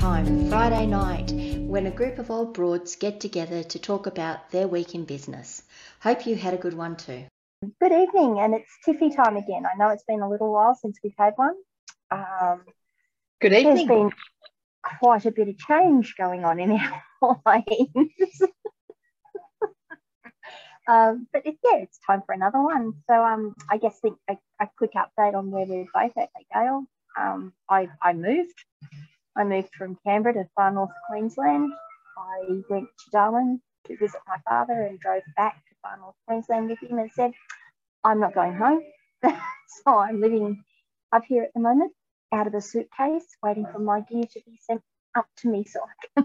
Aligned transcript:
Time, 0.00 0.48
Friday 0.48 0.86
night, 0.86 1.30
when 1.68 1.86
a 1.86 1.90
group 1.90 2.18
of 2.18 2.30
old 2.30 2.54
broads 2.54 2.96
get 2.96 3.20
together 3.20 3.62
to 3.62 3.78
talk 3.78 4.06
about 4.06 4.50
their 4.50 4.66
week 4.66 4.94
in 4.94 5.04
business. 5.04 5.62
Hope 6.00 6.26
you 6.26 6.36
had 6.36 6.54
a 6.54 6.56
good 6.56 6.72
one 6.72 6.96
too. 6.96 7.24
Good 7.78 7.92
evening, 7.92 8.38
and 8.40 8.54
it's 8.54 8.70
Tiffy 8.86 9.14
time 9.14 9.36
again. 9.36 9.64
I 9.66 9.76
know 9.76 9.90
it's 9.90 10.04
been 10.04 10.22
a 10.22 10.30
little 10.30 10.54
while 10.54 10.74
since 10.74 10.98
we've 11.04 11.12
had 11.18 11.34
one. 11.36 11.54
Um, 12.10 12.62
Good 13.42 13.52
evening. 13.52 13.74
There's 13.74 13.88
been 13.88 14.10
quite 14.82 15.26
a 15.26 15.32
bit 15.32 15.48
of 15.48 15.58
change 15.58 16.14
going 16.16 16.46
on 16.46 16.58
in 16.58 16.70
our 16.70 17.02
lives. 17.44 18.42
um, 20.88 21.28
but 21.30 21.44
it, 21.44 21.58
yeah, 21.62 21.76
it's 21.76 21.98
time 22.06 22.22
for 22.24 22.32
another 22.32 22.62
one. 22.62 22.94
So 23.06 23.22
um, 23.22 23.54
I 23.68 23.76
guess 23.76 23.98
think 24.00 24.16
a, 24.30 24.38
a 24.58 24.66
quick 24.78 24.92
update 24.94 25.34
on 25.34 25.50
where 25.50 25.66
we're 25.66 25.84
both 25.92 26.16
at, 26.16 26.30
Gail. 26.54 26.84
Um, 27.20 27.52
I, 27.68 27.90
I 28.02 28.14
moved. 28.14 28.64
I 29.40 29.44
moved 29.44 29.70
from 29.74 29.96
Canberra 30.04 30.34
to 30.34 30.44
far 30.54 30.70
north 30.70 30.90
Queensland. 31.08 31.72
I 32.18 32.60
went 32.68 32.88
to 32.88 33.10
Darwin 33.10 33.62
to 33.86 33.96
visit 33.96 34.20
my 34.28 34.36
father 34.46 34.82
and 34.82 35.00
drove 35.00 35.22
back 35.34 35.54
to 35.54 35.74
far 35.80 35.96
north 35.96 36.14
Queensland 36.26 36.68
with 36.68 36.78
him 36.82 36.98
and 36.98 37.10
said, 37.10 37.32
I'm 38.04 38.20
not 38.20 38.34
going 38.34 38.52
home. 38.52 38.82
so 39.22 39.96
I'm 39.98 40.20
living 40.20 40.62
up 41.10 41.22
here 41.26 41.42
at 41.44 41.54
the 41.54 41.60
moment 41.60 41.92
out 42.34 42.48
of 42.48 42.54
a 42.54 42.60
suitcase, 42.60 43.24
waiting 43.42 43.66
for 43.72 43.78
my 43.78 44.00
gear 44.00 44.24
to 44.24 44.40
be 44.44 44.58
sent 44.60 44.82
up 45.14 45.26
to 45.38 45.48
me 45.48 45.64
so 45.64 45.80
I 45.80 46.22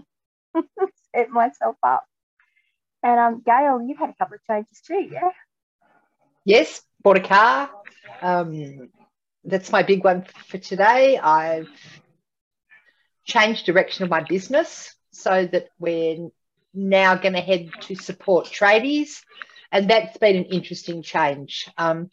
can 0.54 0.64
set 1.14 1.30
myself 1.30 1.76
up. 1.82 2.04
And 3.02 3.18
um, 3.18 3.42
Gail, 3.46 3.80
you've 3.80 3.98
had 3.98 4.10
a 4.10 4.14
couple 4.14 4.34
of 4.34 4.44
changes 4.46 4.82
too, 4.86 5.08
yeah? 5.10 5.30
Yes, 6.44 6.82
bought 7.02 7.16
a 7.16 7.20
car. 7.20 7.70
Um, 8.20 8.90
that's 9.42 9.72
my 9.72 9.82
big 9.82 10.04
one 10.04 10.26
for 10.48 10.58
today. 10.58 11.16
I've 11.16 11.70
changed 13.26 13.66
direction 13.66 14.04
of 14.04 14.10
my 14.10 14.22
business 14.22 14.94
so 15.10 15.46
that 15.46 15.68
we're 15.78 16.28
now 16.72 17.16
going 17.16 17.34
to 17.34 17.40
head 17.40 17.70
to 17.82 17.94
support 17.94 18.46
tradies, 18.46 19.20
and 19.72 19.90
that's 19.90 20.16
been 20.18 20.36
an 20.36 20.44
interesting 20.44 21.02
change. 21.02 21.68
Um, 21.76 22.10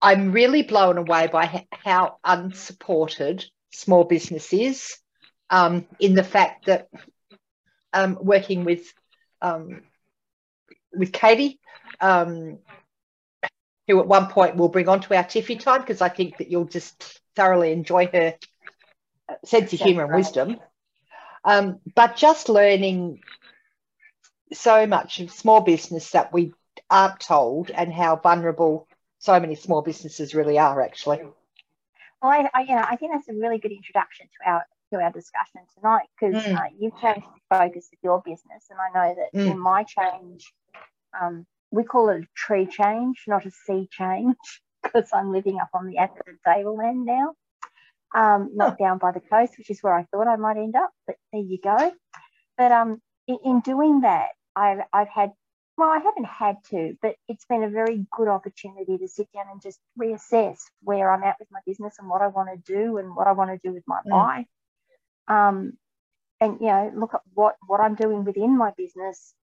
I'm 0.00 0.32
really 0.32 0.62
blown 0.62 0.96
away 0.96 1.26
by 1.26 1.66
how 1.70 2.18
unsupported 2.24 3.44
small 3.72 4.04
business 4.04 4.52
is 4.52 4.96
um, 5.50 5.86
in 5.98 6.14
the 6.14 6.22
fact 6.22 6.66
that 6.66 6.88
um, 7.92 8.18
working 8.20 8.64
with 8.64 8.92
um, 9.40 9.82
with 10.92 11.12
Katie, 11.12 11.58
um, 12.00 12.58
who 13.86 14.00
at 14.00 14.06
one 14.06 14.26
point 14.28 14.56
we'll 14.56 14.68
bring 14.68 14.88
onto 14.88 15.14
our 15.14 15.24
Tiffy 15.24 15.58
time 15.58 15.80
because 15.80 16.00
I 16.00 16.08
think 16.08 16.38
that 16.38 16.50
you'll 16.50 16.64
just 16.64 17.20
thoroughly 17.38 17.72
enjoy 17.72 18.08
her 18.08 18.34
sense 19.44 19.72
of 19.72 19.78
humour 19.78 20.04
and 20.04 20.14
wisdom. 20.14 20.56
Um, 21.44 21.78
but 21.94 22.16
just 22.16 22.48
learning 22.48 23.20
so 24.52 24.86
much 24.86 25.20
of 25.20 25.30
small 25.30 25.60
business 25.60 26.10
that 26.10 26.32
we 26.32 26.52
aren't 26.90 27.20
told 27.20 27.70
and 27.70 27.92
how 27.92 28.16
vulnerable 28.16 28.88
so 29.20 29.38
many 29.38 29.54
small 29.54 29.82
businesses 29.82 30.34
really 30.34 30.58
are 30.58 30.82
actually. 30.82 31.20
Well, 32.20 32.32
I, 32.32 32.50
I, 32.52 32.60
you 32.62 32.74
know, 32.74 32.84
I 32.84 32.96
think 32.96 33.12
that's 33.12 33.28
a 33.28 33.34
really 33.34 33.58
good 33.58 33.72
introduction 33.72 34.26
to 34.26 34.50
our 34.50 34.66
to 34.92 35.00
our 35.00 35.12
discussion 35.12 35.60
tonight 35.76 36.08
because 36.18 36.42
mm. 36.42 36.56
uh, 36.56 36.70
you've 36.78 36.98
changed 37.00 37.26
the 37.26 37.56
focus 37.56 37.88
of 37.92 37.98
your 38.02 38.20
business, 38.24 38.64
and 38.70 38.78
I 38.80 38.88
know 38.94 39.14
that 39.14 39.38
mm. 39.38 39.52
in 39.52 39.58
my 39.58 39.84
change, 39.84 40.50
um, 41.20 41.46
we 41.70 41.84
call 41.84 42.08
it 42.08 42.22
a 42.22 42.26
tree 42.34 42.66
change, 42.66 43.22
not 43.28 43.46
a 43.46 43.50
sea 43.50 43.86
change, 43.92 44.36
because 44.82 45.08
I'm 45.12 45.32
living 45.32 45.58
up 45.58 45.70
on 45.74 45.86
the 45.86 45.98
Atherton 45.98 46.38
tableland 46.44 47.04
now, 47.04 47.34
um, 48.14 48.50
not 48.54 48.74
oh. 48.74 48.84
down 48.84 48.98
by 48.98 49.12
the 49.12 49.20
coast, 49.20 49.54
which 49.58 49.70
is 49.70 49.82
where 49.82 49.94
I 49.94 50.04
thought 50.04 50.28
I 50.28 50.36
might 50.36 50.56
end 50.56 50.76
up. 50.76 50.90
But 51.06 51.16
there 51.32 51.42
you 51.42 51.58
go. 51.62 51.92
But 52.56 52.72
um, 52.72 53.00
in, 53.26 53.38
in 53.44 53.60
doing 53.60 54.00
that, 54.02 54.28
I've 54.56 54.80
I've 54.92 55.08
had 55.08 55.32
well, 55.78 55.90
I 55.90 55.98
haven't 55.98 56.26
had 56.26 56.56
to, 56.70 56.98
but 57.00 57.14
it's 57.28 57.44
been 57.44 57.62
a 57.62 57.70
very 57.70 58.04
good 58.10 58.26
opportunity 58.26 58.98
to 58.98 59.06
sit 59.06 59.28
down 59.32 59.44
and 59.52 59.62
just 59.62 59.78
reassess 59.96 60.58
where 60.82 61.08
I'm 61.08 61.22
at 61.22 61.36
with 61.38 61.46
my 61.52 61.60
business 61.64 61.94
and 62.00 62.08
what 62.08 62.20
I 62.20 62.26
want 62.26 62.48
to 62.52 62.72
do 62.72 62.98
and 62.98 63.14
what 63.14 63.28
I 63.28 63.32
want 63.32 63.50
to 63.50 63.60
do 63.62 63.72
with 63.72 63.84
my 63.86 64.00
mm. 64.04 64.10
life. 64.10 64.46
Um, 65.28 65.74
and 66.40 66.58
you 66.60 66.66
know, 66.66 66.92
look 66.96 67.14
at 67.14 67.20
what 67.32 67.56
what 67.66 67.80
I'm 67.80 67.94
doing 67.94 68.24
within 68.24 68.58
my 68.58 68.72
business 68.76 69.34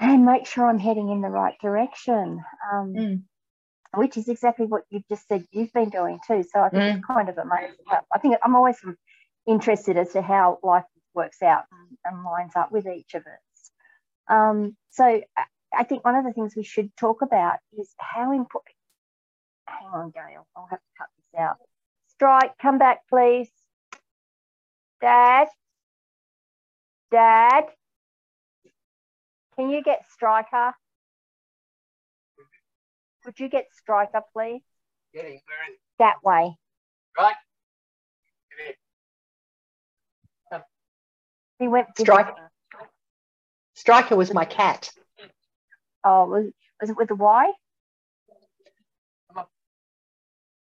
and 0.00 0.24
make 0.24 0.46
sure 0.46 0.68
I'm 0.68 0.78
heading 0.78 1.10
in 1.10 1.20
the 1.20 1.28
right 1.28 1.54
direction. 1.60 2.42
Um, 2.72 2.94
mm. 2.94 3.22
Which 3.94 4.16
is 4.16 4.28
exactly 4.28 4.66
what 4.66 4.84
you've 4.90 5.08
just 5.08 5.26
said 5.26 5.44
you've 5.50 5.72
been 5.72 5.90
doing 5.90 6.20
too. 6.26 6.44
So 6.44 6.60
I 6.60 6.68
think 6.68 6.82
mm. 6.82 6.96
it's 6.98 7.06
kind 7.06 7.28
of 7.28 7.38
amazing. 7.38 7.76
I 8.14 8.18
think 8.18 8.36
I'm 8.44 8.54
always 8.54 8.76
interested 9.46 9.96
as 9.96 10.12
to 10.12 10.22
how 10.22 10.58
life 10.62 10.84
works 11.14 11.42
out 11.42 11.64
and, 12.04 12.24
lines 12.24 12.52
up 12.54 12.70
with 12.70 12.86
each 12.86 13.14
of 13.14 13.22
us. 13.22 13.70
Um, 14.28 14.76
so 14.90 15.22
I 15.74 15.84
think 15.84 16.04
one 16.04 16.14
of 16.14 16.24
the 16.24 16.32
things 16.32 16.54
we 16.56 16.62
should 16.62 16.96
talk 16.96 17.22
about 17.22 17.56
is 17.78 17.92
how 17.98 18.32
important. 18.32 18.74
Hang 19.66 19.88
on, 19.92 20.10
Gail. 20.10 20.46
I'll 20.56 20.68
have 20.70 20.78
to 20.78 20.84
cut 20.98 21.08
this 21.16 21.40
out. 21.40 21.56
Strike, 22.08 22.52
come 22.60 22.78
back, 22.78 23.00
please. 23.08 23.48
Dad. 25.00 25.48
Dad. 27.10 27.64
Can 29.56 29.70
you 29.70 29.82
get 29.82 30.04
Striker? 30.12 30.74
Could 33.24 33.38
you 33.38 33.48
get 33.48 33.66
Striker, 33.72 34.22
please? 34.32 34.62
Getting 35.12 35.32
where 35.32 35.72
is 35.72 35.78
That 35.98 36.16
way. 36.24 36.56
Right. 37.18 37.34
He 41.58 41.68
went. 41.68 41.88
Striker. 41.98 42.50
Striker 43.74 44.16
was 44.16 44.32
my 44.32 44.46
cat. 44.46 44.90
Oh, 46.02 46.26
was, 46.26 46.46
was 46.80 46.90
it 46.90 46.96
with 46.96 47.08
the 47.08 47.14
Y? 47.14 47.52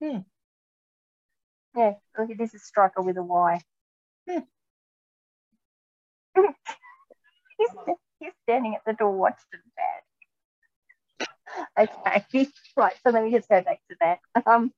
Hmm. 0.02 0.18
Yeah, 1.76 1.92
look, 2.18 2.36
this 2.36 2.54
is 2.54 2.62
Striker 2.64 3.00
with 3.00 3.16
a 3.16 3.22
Y. 3.22 3.60
Hmm. 4.28 4.38
he's, 7.58 7.68
he's 8.18 8.32
standing 8.42 8.74
at 8.74 8.82
the 8.84 8.92
door 8.92 9.12
watching 9.12 9.60
that. 9.76 10.11
Okay, 11.78 12.48
right. 12.76 12.94
So 13.02 13.10
let 13.10 13.24
me 13.24 13.30
just 13.30 13.48
go 13.48 13.60
back 13.62 13.80
to 13.90 13.96
that. 14.00 14.18
Um, 14.46 14.72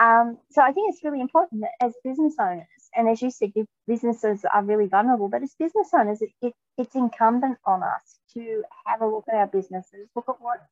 um, 0.00 0.38
so 0.50 0.62
I 0.62 0.72
think 0.72 0.92
it's 0.94 1.04
really 1.04 1.20
important 1.20 1.60
that 1.60 1.72
as 1.84 1.92
business 2.02 2.34
owners, 2.40 2.66
and 2.96 3.08
as 3.08 3.20
you 3.20 3.30
said, 3.30 3.52
businesses 3.86 4.44
are 4.52 4.64
really 4.64 4.86
vulnerable, 4.86 5.28
but 5.28 5.42
as 5.42 5.54
business 5.58 5.88
owners, 5.92 6.22
it, 6.22 6.30
it, 6.40 6.54
it's 6.78 6.94
incumbent 6.94 7.58
on 7.66 7.82
us 7.82 8.18
to 8.34 8.64
have 8.86 9.02
a 9.02 9.06
look 9.06 9.24
at 9.28 9.34
our 9.34 9.46
businesses, 9.46 10.08
look 10.16 10.24
at 10.28 10.40
what 10.40 10.66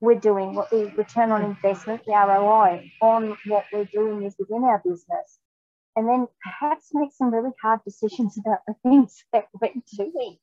we're 0.00 0.20
doing, 0.20 0.54
what 0.54 0.68
the 0.70 0.92
return 0.96 1.32
on 1.32 1.42
investment, 1.42 2.04
the 2.04 2.12
ROI 2.12 2.92
on 3.00 3.36
what 3.46 3.64
we're 3.72 3.86
doing 3.86 4.22
is 4.22 4.34
within 4.38 4.64
our 4.64 4.82
business, 4.84 5.38
and 5.96 6.06
then 6.06 6.28
perhaps 6.42 6.90
make 6.92 7.12
some 7.12 7.32
really 7.32 7.52
hard 7.62 7.80
decisions 7.84 8.36
about 8.36 8.58
the 8.68 8.74
things 8.82 9.24
that 9.32 9.48
we're 9.60 9.72
doing. 9.96 10.36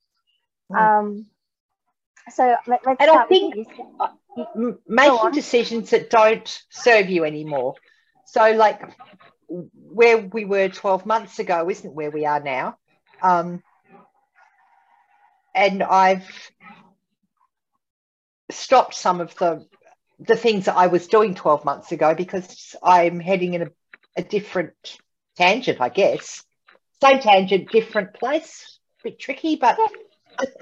Mm. 0.71 0.77
Um, 0.77 1.25
so 2.33 2.55
let, 2.67 2.85
us 2.87 2.97
I 2.99 3.25
think 3.25 3.67
making 4.87 5.31
decisions 5.31 5.89
that 5.91 6.09
don't 6.09 6.63
serve 6.69 7.09
you 7.09 7.25
anymore. 7.25 7.75
So, 8.25 8.51
like 8.51 8.81
where 9.73 10.17
we 10.17 10.45
were 10.45 10.69
12 10.69 11.05
months 11.05 11.39
ago 11.39 11.69
isn't 11.69 11.93
where 11.93 12.11
we 12.11 12.25
are 12.25 12.39
now. 12.39 12.77
Um, 13.21 13.61
and 15.53 15.83
I've 15.83 16.51
stopped 18.49 18.95
some 18.95 19.21
of 19.21 19.35
the 19.35 19.65
the 20.19 20.35
things 20.35 20.65
that 20.65 20.77
I 20.77 20.87
was 20.87 21.07
doing 21.07 21.33
12 21.33 21.65
months 21.65 21.91
ago 21.91 22.13
because 22.13 22.75
I'm 22.83 23.19
heading 23.19 23.55
in 23.55 23.63
a, 23.63 23.67
a 24.17 24.23
different 24.23 24.99
tangent, 25.35 25.81
I 25.81 25.89
guess. 25.89 26.43
Same 27.01 27.19
tangent, 27.19 27.71
different 27.71 28.13
place. 28.13 28.79
A 28.99 29.09
bit 29.09 29.19
tricky, 29.19 29.55
but 29.55 29.79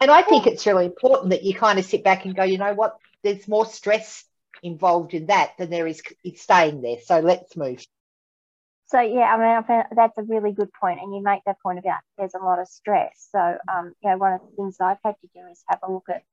and 0.01 0.09
I 0.09 0.21
think 0.21 0.47
it's 0.47 0.65
really 0.65 0.85
important 0.85 1.31
that 1.31 1.43
you 1.43 1.53
kind 1.53 1.77
of 1.77 1.85
sit 1.85 2.05
back 2.05 2.23
and 2.25 2.35
go, 2.35 2.43
you 2.43 2.57
know 2.57 2.73
what, 2.73 2.97
there's 3.23 3.47
more 3.47 3.65
stress 3.65 4.25
involved 4.63 5.13
in 5.13 5.27
that 5.27 5.51
than 5.57 5.69
there 5.69 5.87
is 5.87 6.01
staying 6.35 6.81
there. 6.81 6.97
So 7.03 7.19
let's 7.19 7.55
move. 7.55 7.83
So 8.87 8.99
yeah, 8.99 9.33
I 9.33 9.37
mean, 9.37 9.45
I 9.45 9.61
found 9.61 9.85
that's 9.95 10.17
a 10.17 10.23
really 10.23 10.51
good 10.51 10.73
point, 10.73 10.99
and 10.99 11.13
you 11.13 11.21
make 11.21 11.43
that 11.45 11.61
point 11.61 11.77
about 11.77 11.99
there's 12.17 12.33
a 12.33 12.43
lot 12.43 12.57
of 12.57 12.67
stress. 12.67 13.27
So 13.31 13.39
um, 13.39 13.93
you 14.01 14.09
know, 14.09 14.17
one 14.17 14.33
of 14.33 14.41
the 14.41 14.55
things 14.55 14.77
I've 14.79 14.97
had 15.05 15.15
to 15.21 15.27
do 15.33 15.41
is 15.51 15.63
have 15.67 15.79
a 15.83 15.91
look 15.91 16.09
at 16.09 16.23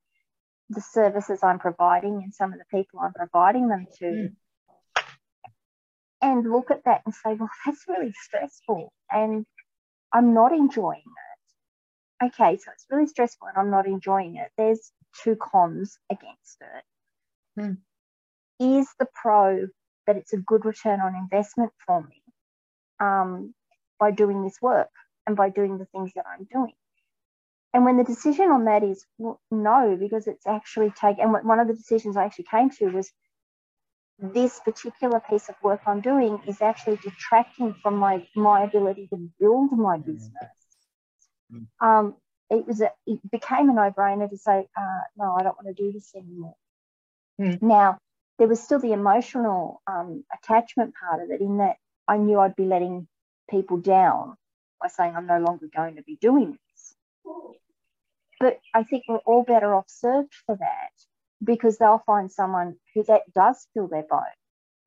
the 0.70 0.80
services 0.80 1.40
I'm 1.42 1.58
providing 1.58 2.22
and 2.24 2.34
some 2.34 2.52
of 2.52 2.58
the 2.58 2.64
people 2.70 2.98
I'm 3.00 3.12
providing 3.12 3.68
them 3.68 3.86
to, 3.98 4.04
mm. 4.04 5.02
and 6.22 6.50
look 6.50 6.70
at 6.70 6.84
that 6.84 7.02
and 7.04 7.14
say, 7.14 7.34
well, 7.34 7.50
that's 7.66 7.84
really 7.88 8.14
stressful, 8.24 8.90
and 9.10 9.44
I'm 10.10 10.32
not 10.32 10.52
enjoying 10.52 11.02
it. 12.22 12.26
Okay, 12.28 12.56
so 12.56 12.70
it's 12.72 12.86
really 12.90 13.06
stressful, 13.06 13.48
and 13.48 13.58
I'm 13.58 13.70
not 13.70 13.86
enjoying 13.86 14.36
it. 14.36 14.50
There's 14.56 14.92
two 15.22 15.36
cons 15.36 15.98
against 16.10 16.58
it. 16.60 17.60
Mm. 17.60 17.78
Is 18.58 18.88
the 18.98 19.06
pro 19.14 19.68
that 20.06 20.16
it's 20.16 20.32
a 20.32 20.38
good 20.38 20.64
return 20.64 21.00
on 21.00 21.14
investment 21.14 21.72
for 21.86 22.02
me 22.02 22.22
um, 23.00 23.54
by 23.98 24.10
doing 24.10 24.42
this 24.42 24.56
work 24.62 24.90
and 25.26 25.36
by 25.36 25.50
doing 25.50 25.78
the 25.78 25.86
things 25.86 26.12
that 26.14 26.24
I'm 26.26 26.46
doing. 26.52 26.74
And 27.74 27.84
when 27.84 27.98
the 27.98 28.04
decision 28.04 28.50
on 28.50 28.64
that 28.64 28.82
is 28.82 29.04
well, 29.18 29.40
no, 29.50 29.96
because 30.00 30.26
it's 30.26 30.46
actually 30.46 30.90
taken, 30.90 31.34
and 31.34 31.46
one 31.46 31.60
of 31.60 31.68
the 31.68 31.74
decisions 31.74 32.16
I 32.16 32.24
actually 32.24 32.46
came 32.50 32.70
to 32.70 32.86
was 32.86 33.10
this 34.18 34.60
particular 34.60 35.20
piece 35.20 35.48
of 35.50 35.56
work 35.62 35.82
I'm 35.86 36.00
doing 36.00 36.40
is 36.46 36.62
actually 36.62 36.96
detracting 36.96 37.74
from 37.82 37.96
my, 37.96 38.26
my 38.34 38.62
ability 38.62 39.08
to 39.08 39.30
build 39.38 39.72
my 39.72 39.98
business. 39.98 40.32
Mm. 41.52 41.66
Um, 41.80 42.14
it 42.50 42.66
was 42.66 42.80
a, 42.80 42.90
it 43.06 43.18
became 43.30 43.70
a 43.70 43.74
no-brainer 43.74 44.30
to 44.30 44.36
say, 44.36 44.66
uh, 44.76 45.00
no, 45.16 45.34
I 45.38 45.42
don't 45.42 45.56
want 45.56 45.74
to 45.74 45.82
do 45.82 45.92
this 45.92 46.12
anymore. 46.14 46.54
Mm. 47.40 47.60
Now, 47.62 47.98
there 48.38 48.48
was 48.48 48.62
still 48.62 48.78
the 48.78 48.92
emotional 48.92 49.82
um, 49.86 50.24
attachment 50.32 50.94
part 50.94 51.22
of 51.22 51.30
it 51.30 51.40
in 51.40 51.58
that 51.58 51.76
I 52.06 52.18
knew 52.18 52.38
I'd 52.38 52.56
be 52.56 52.64
letting 52.64 53.08
people 53.50 53.78
down 53.78 54.36
by 54.80 54.88
saying 54.88 55.14
I'm 55.16 55.26
no 55.26 55.38
longer 55.38 55.68
going 55.74 55.96
to 55.96 56.02
be 56.02 56.16
doing 56.20 56.52
this. 56.52 56.94
But 58.38 58.60
I 58.74 58.84
think 58.84 59.04
we're 59.08 59.16
all 59.18 59.42
better 59.42 59.74
off 59.74 59.86
served 59.88 60.34
for 60.44 60.56
that 60.56 60.90
because 61.42 61.78
they'll 61.78 62.02
find 62.06 62.30
someone 62.30 62.76
who 62.94 63.02
that 63.04 63.22
does 63.34 63.66
fill 63.72 63.88
their 63.88 64.02
boat. 64.02 64.22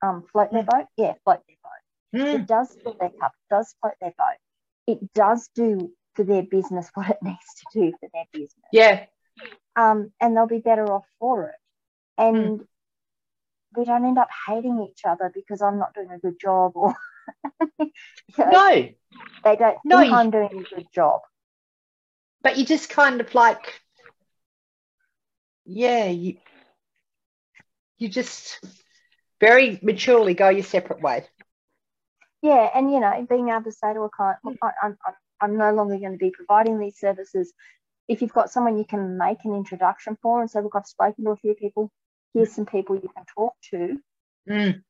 Um, 0.02 0.24
float 0.32 0.52
their 0.52 0.62
hmm. 0.62 0.68
boat? 0.70 0.86
Yeah, 0.96 1.14
float 1.24 1.40
their 1.46 1.56
boat. 1.62 2.26
Mm. 2.26 2.34
It 2.40 2.46
does 2.46 2.76
fill 2.82 2.96
their 2.98 3.10
cup, 3.10 3.32
does 3.50 3.74
float 3.80 3.94
their 4.00 4.14
boat. 4.16 4.38
It 4.86 5.12
does 5.12 5.48
do 5.54 5.92
for 6.14 6.24
their 6.24 6.42
business 6.42 6.90
what 6.94 7.10
it 7.10 7.18
needs 7.22 7.38
to 7.72 7.80
do 7.80 7.92
for 8.00 8.08
their 8.12 8.24
business. 8.32 8.68
Yeah. 8.72 9.04
Um, 9.76 10.12
and 10.20 10.36
they'll 10.36 10.46
be 10.46 10.58
better 10.58 10.90
off 10.90 11.06
for 11.18 11.48
it. 11.48 11.54
And 12.18 12.60
mm. 12.60 12.66
we 13.76 13.84
don't 13.84 14.04
end 14.04 14.18
up 14.18 14.28
hating 14.46 14.86
each 14.90 15.02
other 15.04 15.30
because 15.34 15.62
I'm 15.62 15.78
not 15.78 15.94
doing 15.94 16.10
a 16.10 16.18
good 16.18 16.38
job 16.40 16.72
or 16.74 16.94
you 17.78 17.92
know, 18.38 18.50
no. 18.50 18.88
They 19.44 19.56
don't 19.56 19.78
no, 19.84 19.98
think 19.98 20.12
I'm 20.12 20.30
doing 20.30 20.66
a 20.66 20.74
good 20.74 20.86
job. 20.94 21.20
But 22.42 22.58
you 22.58 22.64
just 22.64 22.88
kind 22.88 23.20
of 23.20 23.34
like 23.34 23.80
yeah, 25.64 26.06
you 26.06 26.36
you 27.98 28.08
just 28.08 28.60
very 29.40 29.78
maturely 29.82 30.34
go 30.34 30.48
your 30.48 30.64
separate 30.64 31.00
way. 31.00 31.26
Yeah, 32.42 32.68
and 32.74 32.90
you 32.90 33.00
know, 33.00 33.26
being 33.28 33.50
able 33.50 33.64
to 33.64 33.72
say 33.72 33.92
to 33.92 34.00
a 34.00 34.08
client, 34.08 34.38
I, 34.62 34.70
I'm, 34.82 34.96
I'm 35.40 35.56
no 35.56 35.72
longer 35.72 35.98
going 35.98 36.12
to 36.12 36.18
be 36.18 36.30
providing 36.30 36.78
these 36.78 36.98
services. 36.98 37.52
If 38.08 38.22
you've 38.22 38.32
got 38.32 38.50
someone 38.50 38.78
you 38.78 38.84
can 38.84 39.16
make 39.16 39.44
an 39.44 39.54
introduction 39.54 40.16
for 40.20 40.40
and 40.40 40.50
say, 40.50 40.60
look, 40.60 40.74
I've 40.74 40.86
spoken 40.86 41.24
to 41.24 41.30
a 41.30 41.36
few 41.36 41.54
people, 41.54 41.90
here's 42.34 42.52
some 42.52 42.66
people 42.66 42.96
you 42.96 43.10
can 43.14 43.24
talk 43.34 43.54
to 43.70 43.98
mm. 44.48 44.82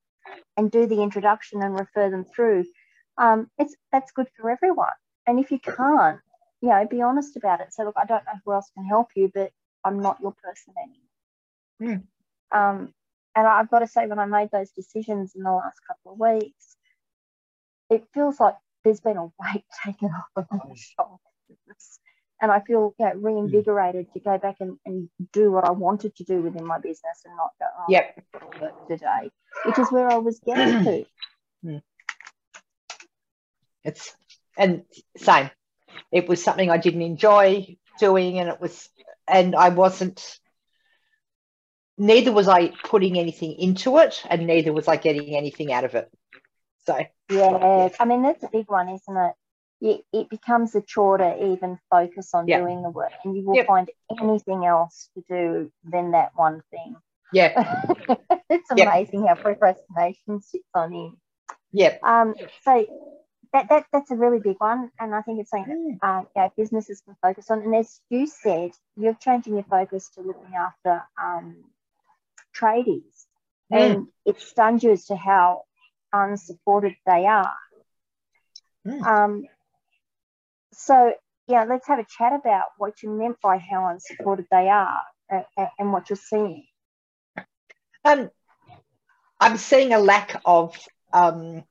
and 0.56 0.70
do 0.70 0.86
the 0.86 1.02
introduction 1.02 1.62
and 1.62 1.78
refer 1.78 2.10
them 2.10 2.24
through. 2.24 2.64
Um, 3.18 3.50
it's 3.58 3.74
that's 3.92 4.12
good 4.12 4.28
for 4.36 4.50
everyone. 4.50 4.88
And 5.26 5.38
if 5.38 5.50
you 5.50 5.58
can't, 5.58 6.20
you 6.62 6.70
know, 6.70 6.86
be 6.90 7.02
honest 7.02 7.36
about 7.36 7.60
it. 7.60 7.72
So 7.72 7.84
look, 7.84 7.96
I 7.96 8.06
don't 8.06 8.24
know 8.24 8.40
who 8.44 8.52
else 8.52 8.70
can 8.74 8.84
help 8.84 9.08
you, 9.14 9.30
but 9.32 9.50
I'm 9.84 10.00
not 10.00 10.20
your 10.20 10.32
person 10.32 10.74
anymore. 10.82 12.00
Mm. 12.00 12.02
Um, 12.52 12.94
and 13.34 13.46
I've 13.46 13.70
got 13.70 13.80
to 13.80 13.86
say, 13.86 14.06
when 14.06 14.18
I 14.18 14.26
made 14.26 14.50
those 14.50 14.70
decisions 14.70 15.32
in 15.36 15.42
the 15.42 15.52
last 15.52 15.78
couple 15.86 16.12
of 16.12 16.18
weeks, 16.18 16.76
it 17.88 18.04
feels 18.12 18.40
like 18.40 18.56
there's 18.84 19.00
been 19.00 19.16
a 19.16 19.24
weight 19.24 19.64
taken 19.84 20.08
off 20.08 20.26
of 20.36 20.46
my 20.50 20.74
shoulders. 20.74 22.00
And 22.42 22.50
I 22.50 22.60
feel 22.60 22.94
you 22.98 23.06
know, 23.06 23.12
reinvigorated 23.16 24.08
mm. 24.08 24.12
to 24.14 24.20
go 24.20 24.38
back 24.38 24.56
and, 24.60 24.78
and 24.86 25.10
do 25.32 25.52
what 25.52 25.64
I 25.64 25.72
wanted 25.72 26.16
to 26.16 26.24
do 26.24 26.40
within 26.40 26.64
my 26.64 26.78
business 26.78 27.22
and 27.26 27.36
not 27.36 27.50
go, 27.58 27.66
oh, 27.78 27.84
yep. 27.90 28.18
today, 28.88 29.30
which 29.66 29.78
is 29.78 29.92
where 29.92 30.10
I 30.10 30.16
was 30.16 30.40
getting 30.46 30.84
to. 30.84 31.04
Mm. 31.64 31.82
It's 33.84 34.14
and 34.56 34.84
same. 35.16 35.50
It 36.12 36.28
was 36.28 36.42
something 36.42 36.70
I 36.70 36.76
didn't 36.76 37.02
enjoy 37.02 37.76
doing, 37.98 38.38
and 38.38 38.48
it 38.48 38.60
was, 38.60 38.88
and 39.28 39.54
I 39.54 39.70
wasn't. 39.70 40.38
Neither 41.96 42.32
was 42.32 42.48
I 42.48 42.72
putting 42.84 43.18
anything 43.18 43.54
into 43.58 43.98
it, 43.98 44.22
and 44.28 44.46
neither 44.46 44.72
was 44.72 44.88
I 44.88 44.96
getting 44.96 45.36
anything 45.36 45.72
out 45.72 45.84
of 45.84 45.94
it. 45.94 46.10
So 46.86 46.98
yeah, 47.30 47.88
I 47.98 48.04
mean 48.04 48.22
that's 48.22 48.42
a 48.42 48.48
big 48.50 48.68
one, 48.68 48.88
isn't 48.88 49.16
it? 49.16 49.34
It, 49.82 50.04
it 50.12 50.28
becomes 50.28 50.74
a 50.74 50.82
chore 50.82 51.18
to 51.18 51.52
even 51.52 51.78
focus 51.90 52.34
on 52.34 52.46
yep. 52.46 52.60
doing 52.60 52.82
the 52.82 52.90
work, 52.90 53.12
and 53.24 53.34
you 53.34 53.42
will 53.44 53.56
yep. 53.56 53.66
find 53.66 53.88
anything 54.20 54.66
else 54.66 55.08
to 55.14 55.24
do 55.28 55.72
than 55.84 56.10
that 56.10 56.32
one 56.34 56.62
thing. 56.70 56.96
Yeah, 57.32 57.84
it's 58.50 58.70
amazing 58.70 59.24
yep. 59.24 59.36
how 59.38 59.42
procrastination 59.42 60.42
sits 60.42 60.68
on 60.74 60.92
you. 60.92 61.18
Yeah. 61.72 61.96
Um. 62.02 62.34
So 62.62 62.86
that, 63.52 63.68
that 63.68 63.86
that's 63.92 64.10
a 64.10 64.16
really 64.16 64.38
big 64.38 64.56
one, 64.58 64.90
and 64.98 65.14
I 65.14 65.22
think 65.22 65.40
it's 65.40 65.50
something 65.50 65.98
that 66.00 66.06
uh, 66.06 66.22
yeah, 66.36 66.48
businesses 66.56 67.00
can 67.00 67.16
focus 67.22 67.50
on. 67.50 67.62
And 67.62 67.74
as 67.74 68.00
you 68.08 68.26
said, 68.26 68.70
you're 68.96 69.14
changing 69.14 69.54
your 69.54 69.64
focus 69.64 70.10
to 70.14 70.20
looking 70.20 70.54
after 70.54 71.02
um, 71.20 71.64
tradies, 72.56 73.26
mm. 73.72 73.80
and 73.80 74.06
it 74.24 74.40
stuns 74.40 74.82
you 74.82 74.92
as 74.92 75.06
to 75.06 75.16
how 75.16 75.62
unsupported 76.12 76.94
they 77.06 77.26
are. 77.26 77.54
Mm. 78.86 79.02
Um, 79.04 79.44
so, 80.72 81.12
yeah, 81.46 81.64
let's 81.64 81.86
have 81.88 81.98
a 81.98 82.06
chat 82.18 82.32
about 82.32 82.66
what 82.78 83.02
you 83.02 83.10
meant 83.10 83.40
by 83.42 83.58
how 83.58 83.88
unsupported 83.88 84.46
they 84.50 84.68
are 84.68 85.00
and, 85.28 85.44
and 85.78 85.92
what 85.92 86.08
you're 86.08 86.16
seeing. 86.16 86.64
Um, 88.04 88.30
I'm 89.38 89.56
seeing 89.56 89.92
a 89.92 89.98
lack 89.98 90.40
of 90.44 90.78
um, 91.12 91.64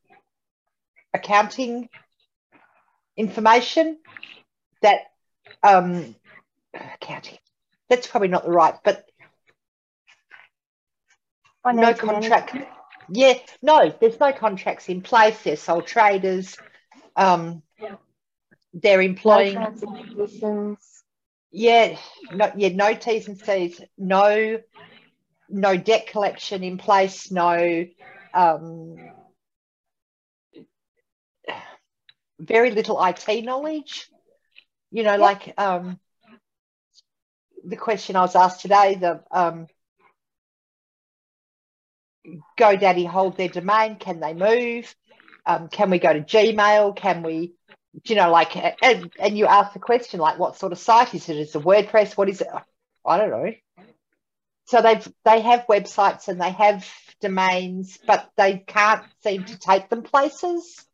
accounting 1.13 1.89
information 3.15 3.97
that 4.81 4.99
um, 5.63 6.15
accounting. 6.73 7.37
That's 7.89 8.07
probably 8.07 8.27
not 8.27 8.43
the 8.43 8.51
right, 8.51 8.75
but 8.83 9.05
no 11.65 11.93
contract. 11.93 12.53
Management 12.53 12.78
yeah, 13.11 13.33
no, 13.61 13.93
there's 13.99 14.19
no 14.19 14.31
contracts 14.31 14.89
in 14.89 15.01
place. 15.01 15.41
They're 15.43 15.55
sole 15.55 15.81
traders. 15.81 16.57
Um, 17.15 17.63
yeah. 17.79 17.95
They're 18.73 19.01
employing. 19.01 19.55
No 20.41 20.77
yeah, 21.51 21.97
no, 22.33 22.51
yeah, 22.55 22.69
no 22.69 22.93
T's 22.93 23.27
and 23.27 23.37
C's, 23.37 23.81
no, 23.97 24.59
no 25.49 25.77
debt 25.77 26.07
collection 26.07 26.63
in 26.63 26.77
place, 26.77 27.31
no, 27.31 27.85
um, 28.33 28.95
very 32.39 32.71
little 32.71 33.03
IT 33.03 33.43
knowledge. 33.43 34.09
You 34.91 35.03
know, 35.03 35.17
like 35.17 35.53
um, 35.57 35.99
the 37.63 37.77
question 37.77 38.15
I 38.15 38.21
was 38.21 38.35
asked 38.35 38.61
today, 38.61 38.95
the 38.95 39.23
um, 39.31 39.67
GoDaddy 42.57 43.07
hold 43.07 43.37
their 43.37 43.49
domain? 43.49 43.95
Can 43.97 44.19
they 44.19 44.33
move? 44.33 44.93
Um, 45.45 45.67
can 45.69 45.89
we 45.89 45.99
go 45.99 46.13
to 46.13 46.21
Gmail? 46.21 46.95
Can 46.95 47.23
we, 47.23 47.53
you 48.05 48.15
know, 48.15 48.29
like, 48.29 48.55
and, 48.83 49.11
and 49.19 49.37
you 49.37 49.45
ask 49.47 49.73
the 49.73 49.79
question, 49.79 50.19
like, 50.19 50.37
what 50.37 50.57
sort 50.57 50.71
of 50.71 50.79
site 50.79 51.13
is 51.13 51.29
it? 51.29 51.37
Is 51.37 51.55
it 51.55 51.63
WordPress? 51.63 52.17
What 52.17 52.29
is 52.29 52.41
it? 52.41 52.47
I 53.05 53.17
don't 53.17 53.31
know. 53.31 53.51
So 54.65 54.83
they've 54.83 55.13
they 55.25 55.41
have 55.41 55.65
websites 55.65 56.27
and 56.27 56.39
they 56.39 56.51
have 56.51 56.87
domains, 57.21 57.97
but 58.05 58.29
they 58.37 58.59
can't 58.59 59.03
seem 59.23 59.43
to 59.45 59.57
take 59.57 59.89
them 59.89 60.03
places. 60.03 60.85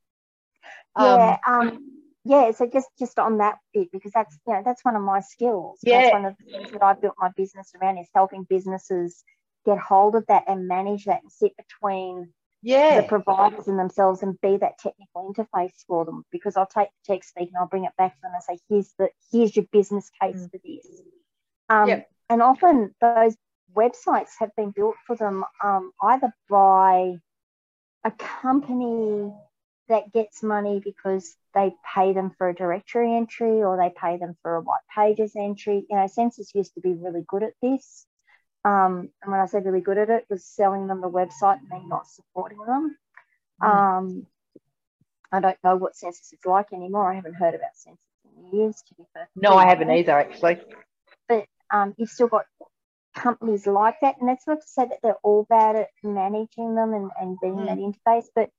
Yeah, 0.97 1.37
um, 1.45 1.59
um, 1.59 1.91
yeah. 2.23 2.51
So 2.51 2.67
just 2.67 2.87
just 2.97 3.19
on 3.19 3.39
that 3.39 3.57
bit, 3.73 3.91
because 3.91 4.13
that's 4.13 4.37
you 4.47 4.53
know 4.53 4.61
that's 4.63 4.85
one 4.85 4.95
of 4.95 5.01
my 5.01 5.19
skills. 5.19 5.79
Yeah. 5.83 6.03
That's 6.03 6.13
one 6.13 6.25
of 6.25 6.35
the 6.37 6.51
things 6.51 6.71
that 6.71 6.83
I've 6.83 7.01
built 7.01 7.15
my 7.19 7.31
business 7.35 7.73
around 7.75 7.97
is 7.97 8.07
helping 8.15 8.43
businesses 8.43 9.21
get 9.65 9.77
hold 9.77 10.15
of 10.15 10.25
that 10.27 10.43
and 10.47 10.67
manage 10.67 11.05
that 11.05 11.21
and 11.23 11.31
sit 11.31 11.53
between 11.57 12.29
yeah. 12.61 13.01
the 13.01 13.07
providers 13.07 13.67
and 13.67 13.77
themselves 13.77 14.23
and 14.23 14.39
be 14.41 14.57
that 14.57 14.77
technical 14.79 15.33
interface 15.33 15.85
for 15.87 16.05
them 16.05 16.23
because 16.31 16.57
I'll 16.57 16.65
take 16.65 16.89
the 16.89 17.13
text 17.13 17.29
speak 17.29 17.49
and 17.49 17.57
I'll 17.57 17.67
bring 17.67 17.85
it 17.85 17.91
back 17.97 18.15
to 18.15 18.21
them 18.23 18.31
and 18.33 18.43
say, 18.43 18.59
here's 18.69 18.93
the 18.97 19.09
here's 19.31 19.55
your 19.55 19.65
business 19.71 20.09
case 20.21 20.37
mm. 20.37 20.51
for 20.51 20.59
this. 20.63 21.01
Um, 21.69 21.89
yep. 21.89 22.09
And 22.29 22.41
often 22.41 22.95
those 23.01 23.35
websites 23.75 24.31
have 24.39 24.49
been 24.55 24.71
built 24.71 24.95
for 25.05 25.15
them 25.15 25.43
um, 25.63 25.91
either 26.01 26.33
by 26.49 27.15
a 28.03 28.11
company 28.11 29.31
that 29.87 30.11
gets 30.11 30.41
money 30.41 30.81
because 30.83 31.35
they 31.53 31.73
pay 31.93 32.13
them 32.13 32.31
for 32.37 32.49
a 32.49 32.55
directory 32.55 33.15
entry 33.15 33.63
or 33.63 33.77
they 33.77 33.91
pay 33.95 34.17
them 34.17 34.35
for 34.41 34.55
a 34.55 34.61
white 34.61 34.79
pages 34.95 35.33
entry. 35.35 35.85
You 35.89 35.97
know, 35.97 36.07
Sensis 36.07 36.55
used 36.55 36.73
to 36.73 36.81
be 36.81 36.93
really 36.93 37.23
good 37.27 37.43
at 37.43 37.53
this. 37.61 38.07
Um, 38.65 39.09
and 39.21 39.31
when 39.31 39.39
I 39.39 39.45
say 39.45 39.59
really 39.59 39.81
good 39.81 39.99
at 39.99 40.09
it, 40.09 40.25
was 40.27 40.43
selling 40.43 40.87
them 40.87 40.99
the 40.99 41.09
website 41.09 41.59
and 41.59 41.69
then 41.69 41.87
not 41.87 42.07
supporting 42.07 42.57
them. 42.57 42.97
Mm. 43.61 43.67
Um, 43.67 44.27
I 45.31 45.39
don't 45.39 45.57
know 45.63 45.75
what 45.75 45.93
Sensis 45.93 46.33
is 46.33 46.39
like 46.45 46.73
anymore. 46.73 47.11
I 47.11 47.15
haven't 47.15 47.35
heard 47.35 47.53
about 47.53 47.75
Sensis 47.75 47.97
in 48.25 48.57
years, 48.57 48.83
to 48.87 48.95
be 48.95 49.03
perfect. 49.13 49.31
No, 49.35 49.55
I 49.55 49.67
haven't 49.67 49.91
either, 49.91 50.17
actually. 50.17 50.59
But 51.29 51.45
um, 51.71 51.93
you've 51.97 52.09
still 52.09 52.27
got 52.27 52.45
companies 53.13 53.67
like 53.67 53.97
that, 54.01 54.15
and 54.19 54.27
that's 54.27 54.47
not 54.47 54.61
to 54.61 54.67
say 54.67 54.87
that 54.87 54.97
they're 55.03 55.17
all 55.23 55.45
bad 55.47 55.75
at 55.75 55.89
managing 56.03 56.73
them 56.73 56.93
and, 56.93 57.11
and 57.21 57.37
being 57.39 57.57
mm. 57.57 57.65
that 57.67 57.77
interface, 57.77 58.25
but 58.33 58.49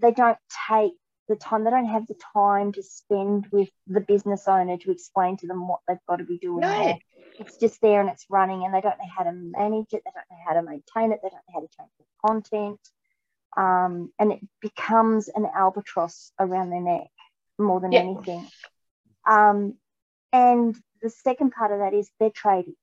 they 0.00 0.10
don't 0.10 0.38
take 0.68 0.92
the 1.28 1.36
time, 1.36 1.62
they 1.62 1.70
don't 1.70 1.86
have 1.86 2.06
the 2.08 2.16
time 2.34 2.72
to 2.72 2.82
spend 2.82 3.46
with 3.52 3.70
the 3.86 4.00
business 4.00 4.48
owner 4.48 4.76
to 4.76 4.90
explain 4.90 5.36
to 5.36 5.46
them 5.46 5.68
what 5.68 5.80
they've 5.86 5.96
got 6.08 6.16
to 6.16 6.24
be 6.24 6.38
doing. 6.38 6.60
No. 6.60 6.98
It's 7.40 7.56
just 7.56 7.80
there 7.80 8.00
and 8.00 8.10
it's 8.10 8.26
running, 8.28 8.64
and 8.64 8.74
they 8.74 8.80
don't 8.80 8.98
know 8.98 9.10
how 9.16 9.24
to 9.24 9.32
manage 9.32 9.92
it, 9.92 10.02
they 10.04 10.12
don't 10.14 10.30
know 10.30 10.44
how 10.46 10.54
to 10.54 10.62
maintain 10.62 11.12
it, 11.12 11.20
they 11.22 11.30
don't 11.30 11.42
know 11.48 11.54
how 11.54 11.60
to 11.60 11.68
change 11.76 11.90
the 11.98 12.04
content. 12.24 12.80
Um, 13.56 14.12
and 14.18 14.32
it 14.32 14.40
becomes 14.60 15.28
an 15.28 15.46
albatross 15.56 16.32
around 16.38 16.70
their 16.70 16.80
neck 16.80 17.08
more 17.58 17.80
than 17.80 17.92
anything. 17.94 18.46
Um, 19.28 19.74
and 20.32 20.76
the 21.02 21.10
second 21.10 21.50
part 21.50 21.72
of 21.72 21.78
that 21.78 21.94
is 21.94 22.08
they're 22.20 22.30
tradies. 22.30 22.74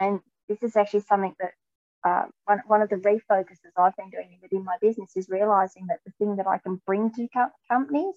And 0.00 0.20
this 0.48 0.62
is 0.62 0.76
actually 0.76 1.00
something 1.00 1.34
that 1.40 1.52
uh, 2.04 2.26
one, 2.44 2.62
one 2.66 2.82
of 2.82 2.88
the 2.88 2.96
refocuses 2.96 3.72
I've 3.76 3.96
been 3.96 4.10
doing 4.10 4.38
within 4.42 4.64
my 4.64 4.76
business 4.80 5.12
is 5.16 5.28
realizing 5.28 5.86
that 5.88 6.00
the 6.04 6.12
thing 6.18 6.36
that 6.36 6.46
I 6.46 6.58
can 6.58 6.80
bring 6.86 7.10
to 7.12 7.28
co- 7.34 7.50
companies, 7.70 8.16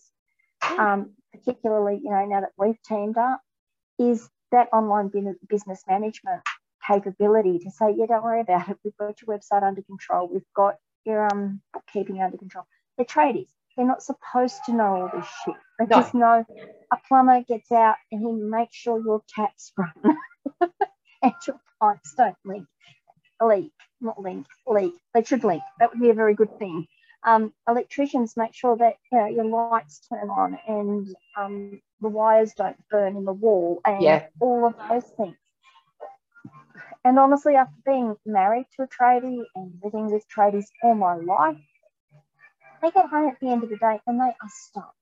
um, 0.77 1.12
particularly, 1.34 2.00
you 2.03 2.10
know, 2.10 2.25
now 2.25 2.41
that 2.41 2.51
we've 2.58 2.82
teamed 2.84 3.18
up, 3.18 3.41
is 3.98 4.29
that 4.51 4.68
online 4.74 5.12
business 5.48 5.84
management 5.88 6.41
capability 6.86 7.60
to 7.60 7.72
say, 7.72 7.94
yeah, 7.96 8.06
don't 8.08 8.24
worry 8.24 8.41
about 8.41 8.70
it. 8.70 8.77
We've 8.84 8.96
got 8.98 9.15
your 9.22 9.38
website 9.38 9.63
under 9.63 9.82
control. 9.82 10.29
We've 10.32 10.41
got 10.56 10.75
your 11.06 11.27
um, 11.32 11.62
bookkeeping 11.74 12.22
under 12.22 12.38
control. 12.38 12.65
They're 12.98 13.06
tradies. 13.06 13.50
They're 13.77 13.86
not 13.86 14.03
supposed 14.03 14.58
to 14.65 14.74
know 14.74 14.84
all 14.84 15.10
this 15.13 15.27
shit. 15.46 15.56
They 15.79 15.86
no. 15.86 16.01
just 16.01 16.13
know 16.13 16.46
a 16.91 16.98
plumber 17.08 17.41
gets 17.48 17.72
out 17.72 17.96
and 18.12 18.22
he 18.22 18.34
makes 18.34 18.75
sure 18.75 19.01
your 19.01 19.22
taps 19.34 19.72
run 19.77 20.18
and 21.22 21.34
your 21.48 21.60
pipes 21.79 22.13
don't 22.18 22.36
leak. 22.46 22.63
Leak, 23.41 23.72
not 24.01 24.20
link, 24.20 24.48
leak. 24.68 24.94
They 25.13 25.24
should 25.24 25.46
leak. 25.46 25.62
That 25.79 25.91
would 25.91 26.01
be 26.01 26.10
a 26.10 26.13
very 26.13 26.36
good 26.36 26.60
thing. 26.60 26.88
Um, 27.24 27.54
electricians 27.68 28.38
make 28.38 28.54
sure 28.54 28.78
that 28.78 28.96
you 29.12 29.18
know, 29.18 29.26
your 29.28 29.46
lights 29.46 30.02
turn 30.08 30.30
on 30.30 30.58
and 30.68 31.16
um, 31.38 31.82
the 32.00 32.08
wires 32.08 32.54
don't 32.56 32.78
burn 32.90 33.18
in 33.18 33.26
the 33.26 33.34
wall 33.34 33.82
and 33.86 34.02
yeah. 34.02 34.28
all 34.40 34.66
of 34.66 34.76
those 34.90 35.04
things. 35.18 35.36
And 37.04 37.18
honestly, 37.18 37.56
after 37.56 37.76
being 37.86 38.16
married 38.26 38.68
to 38.76 38.84
a 38.84 38.88
tradie 38.88 39.44
and 39.56 39.74
living 39.84 40.12
with 40.12 40.26
tradies 40.30 40.68
all 40.84 40.96
my 40.96 41.16
life, 41.16 41.58
they 42.82 42.92
get 42.92 43.10
home 43.10 43.30
at 43.30 43.40
the 43.40 43.50
end 43.50 43.64
of 43.64 43.70
the 43.70 43.78
day 43.78 44.00
and 44.06 44.20
they 44.20 44.24
are 44.24 44.50
stuck. 44.50 44.94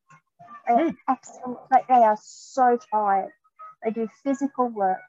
They 0.68 0.74
are 0.74 0.80
mm. 0.90 0.96
absolutely, 1.08 1.78
they 1.88 1.96
are 1.96 2.18
so 2.22 2.78
tired. 2.92 3.32
They 3.84 3.92
do 3.92 4.08
physical 4.24 4.70
work. 4.70 5.00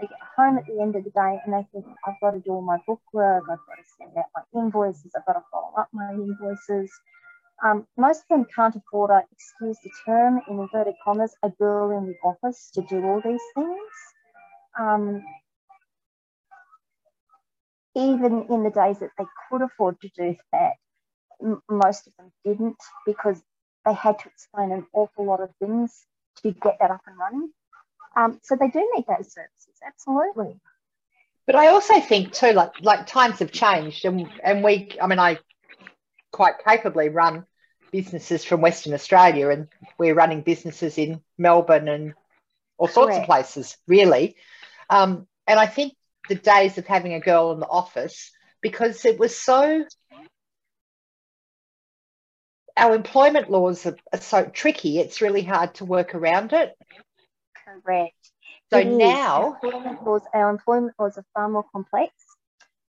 They 0.00 0.08
get 0.08 0.18
home 0.36 0.58
at 0.58 0.66
the 0.66 0.80
end 0.82 0.96
of 0.96 1.04
the 1.04 1.10
day 1.10 1.40
and 1.44 1.54
they 1.54 1.66
think, 1.72 1.86
I've 2.06 2.20
got 2.20 2.32
to 2.32 2.40
do 2.40 2.52
all 2.52 2.62
my 2.62 2.78
bookwork, 2.86 3.44
I've 3.44 3.58
got 3.66 3.76
to 3.76 3.84
send 3.98 4.12
out 4.18 4.26
my 4.34 4.60
invoices, 4.60 5.12
I've 5.16 5.26
got 5.26 5.34
to 5.34 5.44
follow 5.52 5.72
up 5.78 5.88
my 5.92 6.12
invoices. 6.12 6.90
Um, 7.64 7.86
most 7.96 8.22
of 8.22 8.28
them 8.30 8.46
can't 8.54 8.76
afford 8.76 9.10
a, 9.10 9.22
excuse 9.32 9.78
the 9.84 9.90
term, 10.06 10.42
in 10.48 10.60
inverted 10.60 10.94
commas, 11.04 11.34
a 11.44 11.50
girl 11.50 11.96
in 11.98 12.06
the 12.06 12.16
office 12.24 12.70
to 12.74 12.82
do 12.82 13.04
all 13.04 13.22
these 13.24 13.42
things. 13.54 13.92
Um, 14.78 15.24
even 17.96 18.46
in 18.50 18.64
the 18.64 18.70
days 18.70 19.00
that 19.00 19.10
they 19.18 19.24
could 19.50 19.62
afford 19.62 20.00
to 20.02 20.10
do 20.16 20.36
that, 20.52 20.72
most 21.70 22.06
of 22.08 22.14
them 22.18 22.32
didn't 22.44 22.76
because 23.06 23.42
they 23.86 23.94
had 23.94 24.18
to 24.20 24.28
explain 24.28 24.72
an 24.72 24.86
awful 24.94 25.26
lot 25.26 25.40
of 25.42 25.50
things 25.60 26.06
to 26.42 26.52
get 26.52 26.78
that 26.80 26.90
up 26.90 27.02
and 27.06 27.18
running. 27.18 27.50
Um, 28.16 28.40
so 28.42 28.56
they 28.56 28.68
do 28.68 28.80
need 28.96 29.06
those 29.08 29.32
services, 29.32 29.65
absolutely. 29.84 30.58
But 31.46 31.56
I 31.56 31.68
also 31.68 32.00
think 32.00 32.32
too, 32.32 32.52
like 32.52 32.72
like 32.80 33.06
times 33.06 33.38
have 33.38 33.52
changed, 33.52 34.04
and 34.04 34.28
and 34.42 34.64
we, 34.64 34.96
I 35.00 35.06
mean, 35.06 35.18
I 35.18 35.38
quite 36.32 36.54
capably 36.64 37.08
run 37.08 37.44
businesses 37.92 38.44
from 38.44 38.60
Western 38.60 38.94
Australia, 38.94 39.50
and 39.50 39.68
we're 39.98 40.14
running 40.14 40.42
businesses 40.42 40.98
in 40.98 41.22
Melbourne 41.38 41.88
and 41.88 42.14
all 42.78 42.88
sorts 42.88 43.10
Correct. 43.10 43.22
of 43.22 43.26
places, 43.26 43.76
really. 43.86 44.36
Um, 44.90 45.26
and 45.46 45.58
I 45.58 45.66
think 45.66 45.94
the 46.28 46.34
days 46.34 46.78
of 46.78 46.86
having 46.86 47.14
a 47.14 47.20
girl 47.20 47.52
in 47.52 47.60
the 47.60 47.68
office, 47.68 48.32
because 48.60 49.04
it 49.04 49.18
was 49.18 49.36
so 49.36 49.84
our 52.76 52.94
employment 52.94 53.50
laws 53.50 53.86
are, 53.86 53.96
are, 54.12 54.20
so 54.20 54.44
tricky, 54.44 54.98
it's 54.98 55.22
really 55.22 55.42
hard 55.42 55.74
to 55.76 55.84
work 55.84 56.14
around 56.14 56.52
it. 56.52 56.76
Correct. 57.64 58.32
So 58.72 58.78
it 58.78 58.86
now 58.86 59.58
our 59.62 59.68
employment, 59.68 60.04
laws, 60.04 60.22
our 60.34 60.50
employment 60.50 60.94
laws 60.98 61.18
are 61.18 61.24
far 61.34 61.48
more 61.48 61.64
complex 61.72 62.12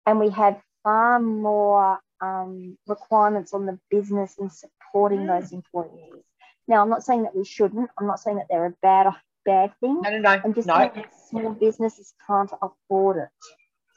and 0.05 0.19
we 0.19 0.29
have 0.29 0.61
far 0.83 1.19
more 1.19 1.99
um, 2.21 2.77
requirements 2.87 3.53
on 3.53 3.65
the 3.65 3.77
business 3.89 4.35
in 4.39 4.49
supporting 4.49 5.19
mm. 5.19 5.39
those 5.39 5.51
employees. 5.51 6.23
Now, 6.67 6.81
I'm 6.81 6.89
not 6.89 7.03
saying 7.03 7.23
that 7.23 7.35
we 7.35 7.45
shouldn't. 7.45 7.89
I'm 7.97 8.07
not 8.07 8.19
saying 8.19 8.37
that 8.37 8.47
they're 8.49 8.65
a 8.65 8.75
bad 8.81 9.13
bad 9.45 9.73
thing. 9.79 10.01
No, 10.01 10.09
no, 10.09 10.19
no. 10.19 10.41
I'm 10.43 10.53
just 10.53 10.67
no. 10.67 10.75
saying 10.75 10.91
that 10.95 11.11
small 11.29 11.51
businesses 11.51 12.13
can't 12.25 12.51
afford 12.61 13.17
it. 13.17 13.29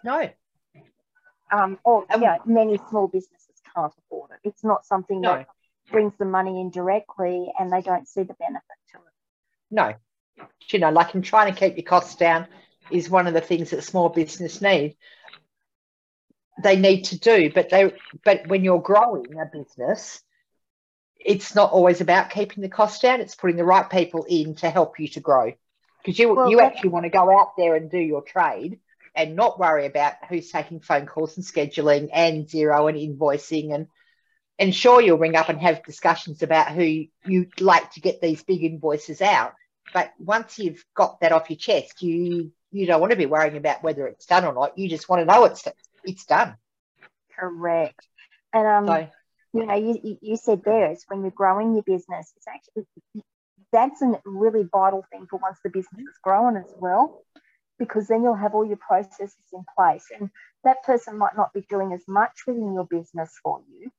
No. 0.05 0.31
Um, 1.53 1.79
or 1.85 2.07
um, 2.11 2.23
yeah, 2.23 2.39
many 2.47 2.79
small 2.89 3.09
businesses 3.09 3.61
can't 3.75 3.93
afford 3.99 4.31
it. 4.31 4.49
It's 4.49 4.63
not 4.63 4.85
something 4.85 5.21
no. 5.21 5.39
that 5.39 5.47
brings 5.91 6.13
the 6.19 6.25
money 6.25 6.61
in 6.61 6.71
directly 6.71 7.53
and 7.59 7.73
they 7.73 7.83
don't 7.83 8.07
see 8.07 8.23
the 8.23 8.35
benefit 8.35 8.79
to 8.93 8.99
it. 8.99 9.13
No. 9.71 9.95
You 10.69 10.79
know, 10.79 10.91
like 10.91 11.15
in 11.15 11.23
trying 11.23 11.53
to 11.53 11.59
keep 11.59 11.77
your 11.77 11.85
costs 11.85 12.17
down 12.17 12.47
is 12.91 13.11
one 13.11 13.27
of 13.27 13.35
the 13.35 13.41
things 13.41 13.71
that 13.71 13.83
small 13.83 14.09
business 14.09 14.61
need. 14.61 14.97
They 16.63 16.77
need 16.77 17.03
to 17.05 17.19
do, 17.19 17.51
but 17.53 17.71
they 17.71 17.93
but 18.25 18.47
when 18.47 18.65
you're 18.65 18.83
growing 18.83 19.39
a 19.41 19.47
business, 19.47 20.23
it's 21.19 21.55
not 21.55 21.73
always 21.73 22.01
about 22.01 22.31
keeping 22.31 22.63
the 22.63 22.69
cost 22.69 23.03
down. 23.03 23.21
It's 23.21 23.35
putting 23.35 23.57
the 23.57 23.65
right 23.65 23.89
people 23.89 24.27
in 24.29 24.55
to 24.57 24.71
help 24.71 24.99
you 25.01 25.09
to 25.09 25.21
grow. 25.21 25.53
Because 26.05 26.19
you 26.19 26.35
well, 26.35 26.51
you 26.51 26.61
actually 26.61 26.91
want 26.91 27.05
to 27.05 27.11
go 27.11 27.39
out 27.39 27.57
there 27.57 27.75
and 27.75 27.91
do 27.91 27.99
your 27.99 28.23
trade 28.23 28.81
and 29.15 29.37
not 29.37 29.59
worry 29.59 29.87
about 29.87 30.15
who's 30.29 30.51
taking 30.51 30.81
phone 30.81 31.07
calls 31.07 31.37
and 31.37 31.45
scheduling 31.45 32.09
and 32.13 32.47
Xero 32.47 32.89
and 32.89 32.99
invoicing 32.99 33.75
and 33.75 33.87
and 34.59 34.75
sure 34.75 35.01
you'll 35.01 35.19
ring 35.19 35.37
up 35.37 35.49
and 35.49 35.59
have 35.61 35.83
discussions 35.85 36.43
about 36.43 36.69
who 36.69 37.05
you'd 37.25 37.61
like 37.61 37.93
to 37.93 38.01
get 38.01 38.21
these 38.21 38.43
big 38.43 38.63
invoices 38.63 39.23
out 39.23 39.55
but 39.93 40.13
once 40.19 40.59
you've 40.59 40.85
got 40.95 41.21
that 41.21 41.33
off 41.33 41.51
your 41.51 41.59
chest 41.59 42.03
you 42.03 42.53
you 42.73 42.87
don't 42.87 43.01
want 43.01 43.11
to 43.11 43.17
be 43.17 43.27
worrying 43.27 43.57
about 43.57 43.83
whether 43.83 44.07
it's 44.07 44.27
done 44.27 44.45
or 44.45 44.55
not 44.55 44.79
you 44.79 44.89
just 44.89 45.09
want 45.09 45.21
to 45.21 45.27
know 45.27 45.45
it's 45.45 45.67
it's 46.05 46.25
done 46.27 46.57
correct 47.39 48.07
and 48.53 48.67
um 48.67 48.87
so, 48.87 49.09
you 49.53 49.67
know 49.67 49.75
you, 49.75 50.19
you 50.21 50.37
said 50.37 50.63
there 50.65 50.91
is 50.93 51.05
when 51.09 51.23
you're 51.23 51.31
growing 51.31 51.75
your 51.75 51.83
business 51.83 52.33
it's 52.37 52.47
actually 52.49 52.87
that's 53.73 54.03
a 54.03 54.21
really 54.25 54.65
vital 54.73 55.05
thing 55.13 55.27
for 55.31 55.39
once 55.39 55.59
the 55.65 55.71
business 55.71 56.01
is 56.01 56.19
growing 56.23 56.57
as 56.57 56.73
well 56.79 57.23
because 57.79 58.09
then 58.09 58.23
you'll 58.23 58.35
have 58.35 58.55
all 58.55 58.67
your 58.67 58.77
processes 58.77 59.35
in 59.53 59.65
place 59.77 60.07
and 60.19 60.31
that 60.65 60.83
person 60.85 61.17
might 61.17 61.37
not 61.37 61.53
be 61.53 61.65
doing 61.71 61.93
as 61.93 62.03
much 62.09 62.43
within 62.47 62.75
your 62.75 62.87
business 62.87 63.33
for 63.43 63.61
you 63.69 63.91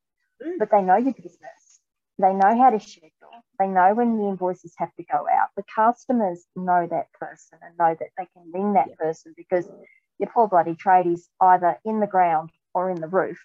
Mm. 0.44 0.58
but 0.60 0.72
they 0.72 0.82
know 0.82 0.98
your 0.98 1.14
business. 1.14 1.61
They 2.22 2.34
know 2.34 2.58
how 2.58 2.70
to 2.70 2.80
schedule. 2.80 3.12
They 3.60 3.68
know 3.68 3.94
when 3.94 4.18
the 4.18 4.28
invoices 4.28 4.74
have 4.78 4.94
to 4.96 5.04
go 5.04 5.26
out. 5.32 5.50
The 5.56 5.64
customers 5.76 6.46
know 6.56 6.88
that 6.90 7.12
person 7.14 7.60
and 7.62 7.78
know 7.78 7.96
that 8.00 8.10
they 8.18 8.28
can 8.34 8.52
ring 8.54 8.74
that 8.74 8.98
person 8.98 9.34
because 9.36 9.68
your 10.20 10.30
poor 10.30 10.48
bloody 10.48 10.76
tradies 10.76 11.22
either 11.40 11.78
in 11.84 12.00
the 12.00 12.08
ground 12.08 12.52
or 12.74 12.90
in 12.92 13.02
the 13.02 13.08
roof. 13.08 13.44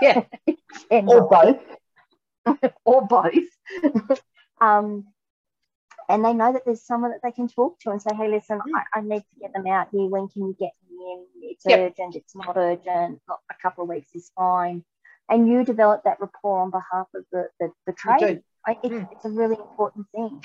Yeah. 0.00 0.22
or 0.90 1.28
both. 1.28 1.62
or 2.84 3.06
both. 3.08 4.20
um, 4.60 5.06
and 6.08 6.24
they 6.24 6.34
know 6.34 6.52
that 6.52 6.62
there's 6.66 6.82
someone 6.82 7.12
that 7.12 7.20
they 7.22 7.32
can 7.32 7.48
talk 7.48 7.78
to 7.80 7.90
and 7.90 8.02
say, 8.02 8.14
hey, 8.14 8.28
listen, 8.28 8.58
mm. 8.58 8.62
I, 8.74 8.98
I, 8.98 9.00
need 9.00 9.20
to 9.20 9.40
get 9.40 9.54
them 9.54 9.66
out 9.66 9.88
here. 9.90 10.06
When 10.06 10.28
can 10.28 10.42
you 10.42 10.56
get 10.58 10.72
me 10.90 10.96
in? 10.96 11.24
It's 11.42 11.64
yep. 11.66 11.92
urgent. 11.92 12.16
It's 12.16 12.36
not 12.36 12.56
urgent. 12.56 13.22
Not 13.26 13.40
a 13.50 13.54
couple 13.62 13.84
of 13.84 13.88
weeks 13.88 14.14
is 14.14 14.30
fine 14.36 14.84
and 15.28 15.48
you 15.48 15.64
develop 15.64 16.02
that 16.04 16.20
rapport 16.20 16.62
on 16.62 16.70
behalf 16.70 17.06
of 17.14 17.24
the, 17.32 17.48
the, 17.58 17.70
the 17.86 17.92
trade. 17.92 18.42
I, 18.66 18.78
it's, 18.82 18.94
mm. 18.94 19.08
it's 19.12 19.24
a 19.24 19.30
really 19.30 19.56
important 19.56 20.06
thing. 20.14 20.40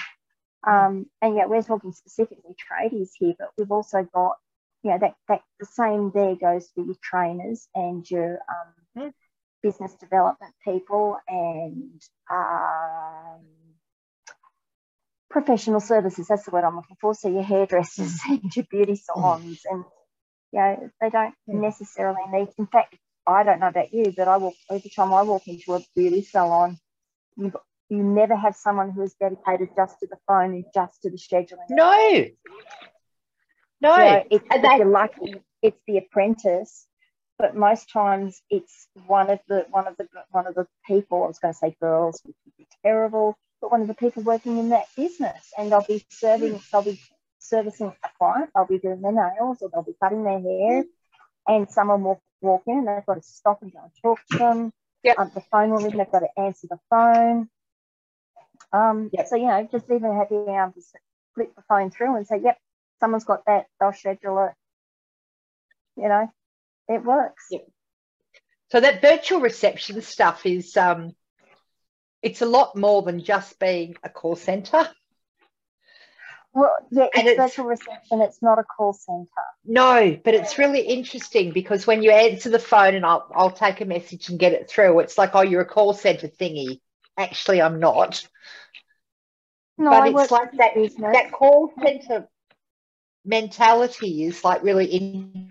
Um, 0.68 1.06
and 1.22 1.36
yeah, 1.36 1.46
we're 1.46 1.64
talking 1.64 1.92
specifically 1.94 2.56
tradies 2.56 3.10
here, 3.16 3.34
but 3.38 3.50
we've 3.58 3.72
also 3.72 4.08
got, 4.14 4.36
you 4.84 4.92
know, 4.92 4.98
that, 5.00 5.16
that 5.28 5.42
the 5.60 5.66
same 5.66 6.12
there 6.14 6.36
goes 6.36 6.70
for 6.74 6.84
your 6.84 6.96
trainers 7.02 7.68
and 7.76 8.10
your 8.10 8.40
um, 8.50 9.06
mm. 9.06 9.12
business 9.64 9.94
development 9.96 10.54
people 10.64 11.18
and 11.28 12.02
um, 12.30 13.46
professional 15.30 15.80
services. 15.80 16.28
That's 16.28 16.44
the 16.44 16.52
word 16.52 16.64
I'm 16.64 16.76
looking 16.76 16.98
for. 17.00 17.14
So 17.14 17.30
your 17.30 17.44
hairdressers 17.44 18.20
and 18.28 18.54
your 18.56 18.66
beauty 18.70 18.96
salons 18.96 19.62
and 19.70 19.84
you 20.52 20.60
know, 20.60 20.90
they 21.00 21.10
don't 21.10 21.36
necessarily 21.48 22.22
need, 22.32 22.50
in 22.58 22.66
fact, 22.68 22.96
I 23.30 23.44
don't 23.44 23.60
know 23.60 23.68
about 23.68 23.94
you, 23.94 24.14
but 24.16 24.28
I 24.28 24.38
walk 24.38 24.56
every 24.70 24.90
time 24.90 25.14
I 25.14 25.22
walk 25.22 25.48
into 25.48 25.74
a 25.74 25.82
beauty 25.96 26.24
salon, 26.24 26.78
you 27.38 27.52
you 27.90 28.04
never 28.04 28.36
have 28.36 28.56
someone 28.56 28.92
who 28.92 29.02
is 29.02 29.16
dedicated 29.16 29.70
just 29.76 30.00
to 30.00 30.08
the 30.08 30.18
phone 30.28 30.54
and 30.54 30.66
just 30.74 31.02
to 31.02 31.10
the 31.10 31.18
scheduling. 31.18 31.70
No, 31.70 32.26
no. 33.82 34.24
If, 34.30 34.44
if 34.52 34.64
you're 34.78 34.86
lucky, 34.86 35.36
it's 35.62 35.82
the 35.88 35.98
apprentice, 35.98 36.88
but 37.38 37.56
most 37.56 37.92
times 37.92 38.42
it's 38.50 38.88
one 39.08 39.30
of 39.30 39.40
the 39.48 39.66
one 39.70 39.88
of 39.88 39.98
the 39.98 40.08
one 40.32 40.48
of 40.48 40.56
the 40.56 40.68
people. 40.86 41.24
I 41.24 41.28
was 41.28 41.40
going 41.40 41.54
to 41.54 41.58
say 41.58 41.76
girls, 41.82 42.22
which 42.24 42.36
would 42.46 42.58
be 42.58 42.68
terrible, 42.84 43.38
but 43.62 43.72
one 43.72 43.82
of 43.82 43.88
the 43.88 43.94
people 43.96 44.24
working 44.24 44.58
in 44.58 44.70
that 44.70 44.86
business, 44.96 45.52
and 45.58 45.72
they'll 45.72 45.82
be 45.82 46.06
serving, 46.10 46.54
hmm. 46.54 46.58
they'll 46.72 46.84
be 46.84 47.00
servicing 47.40 47.94
a 48.04 48.10
client, 48.18 48.50
they'll 48.54 48.68
be 48.68 48.80
doing 48.80 49.02
their 49.02 49.12
nails, 49.12 49.60
or 49.62 49.70
they'll 49.70 49.84
be 49.84 49.96
cutting 50.02 50.24
their 50.24 50.40
hair, 50.40 50.84
and 51.48 51.70
someone 51.70 52.04
will 52.04 52.22
walk 52.42 52.64
in 52.68 52.80
and 52.80 52.88
they've 52.88 53.06
got 53.06 53.16
to 53.16 53.22
stop 53.22 53.62
and 53.62 53.72
go 53.72 53.80
and 53.82 53.92
talk 54.02 54.20
to 54.32 54.38
them. 54.38 54.74
Yep. 55.04 55.20
Um, 55.20 55.32
the 55.34 55.42
phone 55.52 55.72
will 55.72 55.80
ring, 55.80 55.98
they've 55.98 56.12
got 56.12 56.20
to 56.20 56.40
answer 56.40 56.68
the 56.70 56.80
phone. 56.90 57.50
Um, 58.74 59.10
yep. 59.14 59.28
So, 59.28 59.36
you 59.36 59.48
know, 59.48 59.68
just 59.72 59.86
even 59.90 60.16
having 60.16 60.44
able 60.50 60.74
to 60.74 60.82
flip 61.36 61.56
the 61.56 61.64
phone 61.68 61.90
through 61.90 62.16
and 62.18 62.28
say, 62.28 62.42
yep, 62.44 62.58
someone's 63.00 63.24
got 63.24 63.46
that, 63.46 63.68
they'll 63.80 63.94
schedule 63.94 64.46
it. 64.46 64.54
You 66.02 66.10
know, 66.10 66.32
it 66.88 67.04
works. 67.04 67.46
Yep. 67.52 67.68
So 68.72 68.80
that 68.80 69.02
virtual 69.02 69.42
reception 69.42 70.02
stuff 70.02 70.46
is 70.46 70.78
um, 70.78 71.14
it's 72.22 72.42
a 72.42 72.46
lot 72.46 72.76
more 72.76 73.02
than 73.02 73.24
just 73.24 73.58
being 73.60 73.96
a 74.04 74.10
call 74.10 74.36
center. 74.36 74.90
Well, 76.54 76.76
yeah, 76.92 77.08
it's, 77.14 77.30
it's 77.30 77.38
virtual 77.38 77.66
reception. 77.66 78.22
It's 78.22 78.42
not 78.42 78.58
a 78.60 78.64
call 78.64 78.94
center. 78.94 79.28
No, 79.66 80.20
but 80.24 80.34
it's 80.34 80.58
really 80.58 80.82
interesting 80.82 81.52
because 81.52 81.86
when 81.86 82.02
you 82.02 82.12
answer 82.12 82.50
the 82.50 82.60
phone 82.60 82.96
and 82.96 83.06
I'll, 83.06 83.32
I'll 83.36 83.52
take 83.52 83.82
a 83.82 83.86
message 83.86 84.30
and 84.30 84.40
get 84.40 84.54
it 84.54 84.70
through, 84.70 85.00
it's 85.00 85.18
like, 85.18 85.36
oh, 85.36 85.42
you're 85.42 85.62
a 85.62 85.66
call 85.66 85.94
center 85.94 86.28
thingy. 86.28 86.80
Actually, 87.18 87.62
I'm 87.62 87.80
not. 87.80 88.28
No, 89.78 89.92
but 89.92 90.04
I 90.04 90.10
it's 90.10 90.32
like 90.32 90.52
that, 90.54 90.74
that 91.14 91.32
call 91.32 91.72
center 91.82 92.28
mentality 93.26 94.24
is 94.26 94.44
like 94.44 94.64
really 94.64 94.86
in, 94.86 95.49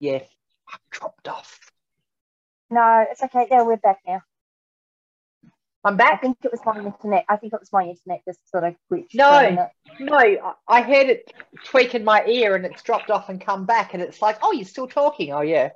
yeah, 0.00 0.20
I've 0.72 0.80
dropped 0.90 1.28
off. 1.28 1.58
No, 2.70 3.06
it's 3.10 3.22
okay. 3.22 3.46
Yeah, 3.50 3.62
we're 3.62 3.76
back 3.76 3.98
now. 4.06 4.22
I'm 5.82 5.96
back. 5.96 6.14
I 6.14 6.16
think 6.16 6.38
it 6.42 6.52
was 6.52 6.60
my 6.64 6.76
internet. 6.76 7.24
I 7.28 7.36
think 7.36 7.52
it 7.54 7.60
was 7.60 7.72
my 7.72 7.84
internet 7.84 8.22
just 8.26 8.50
sort 8.50 8.64
of 8.64 8.74
glitched. 8.90 9.14
No, 9.14 9.68
no, 9.98 10.54
I 10.68 10.82
heard 10.82 11.08
it 11.08 11.32
tweak 11.64 11.94
in 11.94 12.04
my 12.04 12.24
ear 12.26 12.54
and 12.54 12.66
it's 12.66 12.82
dropped 12.82 13.10
off 13.10 13.28
and 13.28 13.40
come 13.40 13.64
back, 13.64 13.94
and 13.94 14.02
it's 14.02 14.20
like, 14.20 14.38
oh, 14.42 14.52
you're 14.52 14.66
still 14.66 14.88
talking. 14.88 15.32
Oh, 15.32 15.40
yeah. 15.40 15.70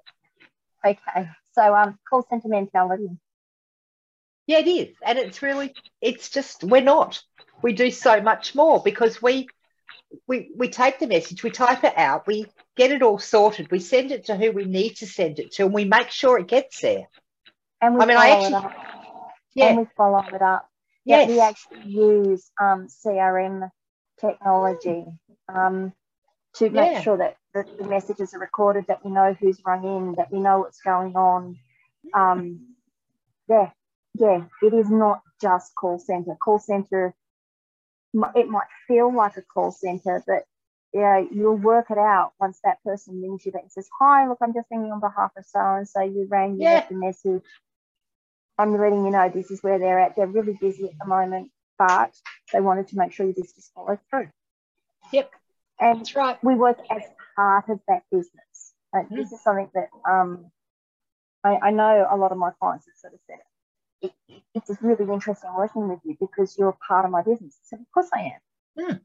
Okay, 0.84 1.28
so 1.52 1.74
um, 1.74 1.98
call 2.08 2.26
sentimentality. 2.28 3.08
Yeah, 4.46 4.58
it 4.58 4.68
is, 4.68 4.94
and 5.02 5.18
it's 5.18 5.40
really, 5.40 5.72
it's 6.02 6.28
just 6.28 6.64
we're 6.64 6.82
not. 6.82 7.22
We 7.62 7.72
do 7.72 7.90
so 7.90 8.20
much 8.20 8.54
more 8.54 8.82
because 8.82 9.22
we 9.22 9.48
we 10.26 10.50
we 10.54 10.68
take 10.68 10.98
the 10.98 11.06
message, 11.06 11.42
we 11.42 11.50
type 11.50 11.82
it 11.82 11.96
out, 11.96 12.26
we 12.26 12.46
get 12.76 12.92
it 12.92 13.02
all 13.02 13.18
sorted, 13.18 13.70
we 13.70 13.80
send 13.80 14.10
it 14.10 14.26
to 14.26 14.36
who 14.36 14.52
we 14.52 14.64
need 14.64 14.96
to 14.96 15.06
send 15.06 15.38
it 15.38 15.52
to, 15.52 15.64
and 15.64 15.74
we 15.74 15.84
make 15.84 16.10
sure 16.10 16.38
it 16.38 16.48
gets 16.48 16.80
there. 16.80 17.08
And 17.80 17.94
we 17.94 18.02
I 18.02 18.06
mean, 18.06 18.16
I 18.16 18.30
actually 18.30 18.74
yeah. 19.54 19.68
and 19.68 19.78
we 19.78 19.86
follow 19.96 20.22
it 20.32 20.42
up. 20.42 20.68
Yes. 21.04 21.28
Yeah, 21.28 21.34
we 21.34 21.40
actually 21.40 21.90
use 21.90 22.50
um, 22.60 22.88
CRM 22.88 23.68
technology 24.20 25.04
um, 25.48 25.92
to 26.56 26.70
make 26.70 26.92
yeah. 26.92 27.00
sure 27.02 27.16
that 27.18 27.36
the, 27.52 27.64
the, 27.78 27.88
messages 27.88 28.32
are 28.32 28.38
recorded, 28.38 28.86
that 28.88 29.04
we 29.04 29.10
know 29.10 29.36
who's 29.38 29.60
rung 29.66 29.84
in, 29.84 30.14
that 30.16 30.32
we 30.32 30.40
know 30.40 30.60
what's 30.60 30.80
going 30.80 31.14
on. 31.14 31.58
Um, 32.14 32.74
yeah, 33.48 33.70
yeah, 34.14 34.44
it 34.62 34.72
is 34.72 34.88
not 34.90 35.20
just 35.40 35.74
call 35.74 35.98
center. 35.98 36.36
Call 36.42 36.58
center, 36.58 37.14
it 38.34 38.48
might 38.48 38.66
feel 38.88 39.14
like 39.14 39.36
a 39.36 39.42
call 39.42 39.72
center, 39.72 40.22
but 40.26 40.44
yeah, 40.94 41.24
you'll 41.32 41.56
work 41.56 41.90
it 41.90 41.98
out 41.98 42.32
once 42.38 42.60
that 42.62 42.82
person 42.84 43.20
rings 43.20 43.44
you 43.44 43.50
back 43.50 43.62
and 43.62 43.72
says, 43.72 43.88
Hi, 43.98 44.28
look, 44.28 44.38
I'm 44.40 44.54
just 44.54 44.68
ringing 44.70 44.92
on 44.92 45.00
behalf 45.00 45.32
of 45.36 45.44
so 45.44 45.58
and 45.58 45.88
so. 45.88 46.00
You 46.00 46.26
rang, 46.30 46.54
you 46.54 46.62
yeah. 46.62 46.74
left 46.74 46.92
a 46.92 46.94
message. 46.94 47.42
I'm 48.56 48.78
letting 48.78 49.04
you 49.04 49.10
know 49.10 49.28
this 49.28 49.50
is 49.50 49.60
where 49.62 49.80
they're 49.80 49.98
at. 49.98 50.14
They're 50.14 50.28
really 50.28 50.56
busy 50.60 50.84
at 50.84 50.98
the 51.00 51.06
moment, 51.06 51.50
but 51.76 52.14
they 52.52 52.60
wanted 52.60 52.86
to 52.88 52.96
make 52.96 53.12
sure 53.12 53.26
your 53.26 53.34
business 53.34 53.72
follows 53.74 53.98
through. 54.08 54.28
Yep. 55.12 55.32
And 55.80 55.98
That's 55.98 56.14
right. 56.14 56.38
we 56.44 56.54
work 56.54 56.78
as 56.88 57.02
part 57.34 57.68
of 57.68 57.80
that 57.88 58.04
business. 58.12 58.74
And 58.92 59.08
mm. 59.08 59.16
this 59.16 59.32
is 59.32 59.42
something 59.42 59.68
that 59.74 59.88
um, 60.08 60.46
I, 61.42 61.58
I, 61.60 61.70
know 61.72 62.06
a 62.08 62.16
lot 62.16 62.30
of 62.30 62.38
my 62.38 62.50
clients 62.60 62.86
have 62.86 62.94
sort 62.96 63.14
of 63.14 63.20
said 63.26 63.38
it. 64.02 64.12
it. 64.28 64.42
It's 64.54 64.80
really 64.80 65.12
interesting 65.12 65.50
working 65.56 65.88
with 65.88 65.98
you 66.04 66.16
because 66.20 66.56
you're 66.56 66.76
part 66.86 67.04
of 67.04 67.10
my 67.10 67.22
business. 67.22 67.58
So 67.64 67.76
of 67.76 67.82
course 67.92 68.10
I 68.14 68.20
am. 68.20 68.86
Mm. 68.86 69.00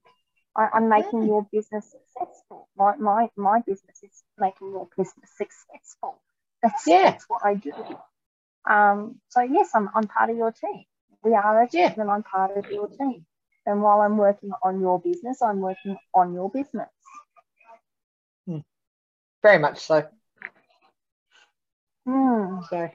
I, 0.59 0.77
am 0.77 0.89
making 0.89 1.23
your 1.23 1.47
business 1.51 1.85
successful. 1.89 2.67
My, 2.77 2.95
my 2.97 3.29
my 3.37 3.61
business 3.65 4.03
is 4.03 4.23
making 4.37 4.71
your 4.71 4.89
business 4.97 5.29
successful. 5.37 6.21
That's, 6.61 6.83
yeah. 6.85 7.11
that's 7.11 7.25
what 7.29 7.45
I 7.45 7.55
do. 7.55 7.71
Um, 8.69 9.21
so 9.29 9.41
yes, 9.41 9.69
I'm, 9.73 9.89
I'm 9.95 10.07
part 10.07 10.29
of 10.29 10.35
your 10.35 10.51
team. 10.51 10.83
We 11.23 11.33
are 11.33 11.63
a 11.63 11.69
team 11.69 11.81
yeah. 11.81 11.93
and 11.97 12.11
I'm 12.11 12.23
part 12.23 12.57
of 12.57 12.69
your 12.69 12.87
team. 12.87 13.25
And 13.65 13.81
while 13.81 14.01
I'm 14.01 14.17
working 14.17 14.51
on 14.61 14.81
your 14.81 14.99
business, 14.99 15.41
I'm 15.41 15.59
working 15.61 15.95
on 16.13 16.33
your 16.33 16.49
business. 16.49 16.89
Hmm. 18.45 18.59
Very 19.41 19.59
much 19.59 19.79
so. 19.79 20.07
Hmm. 22.05 22.61
So, 22.69 22.89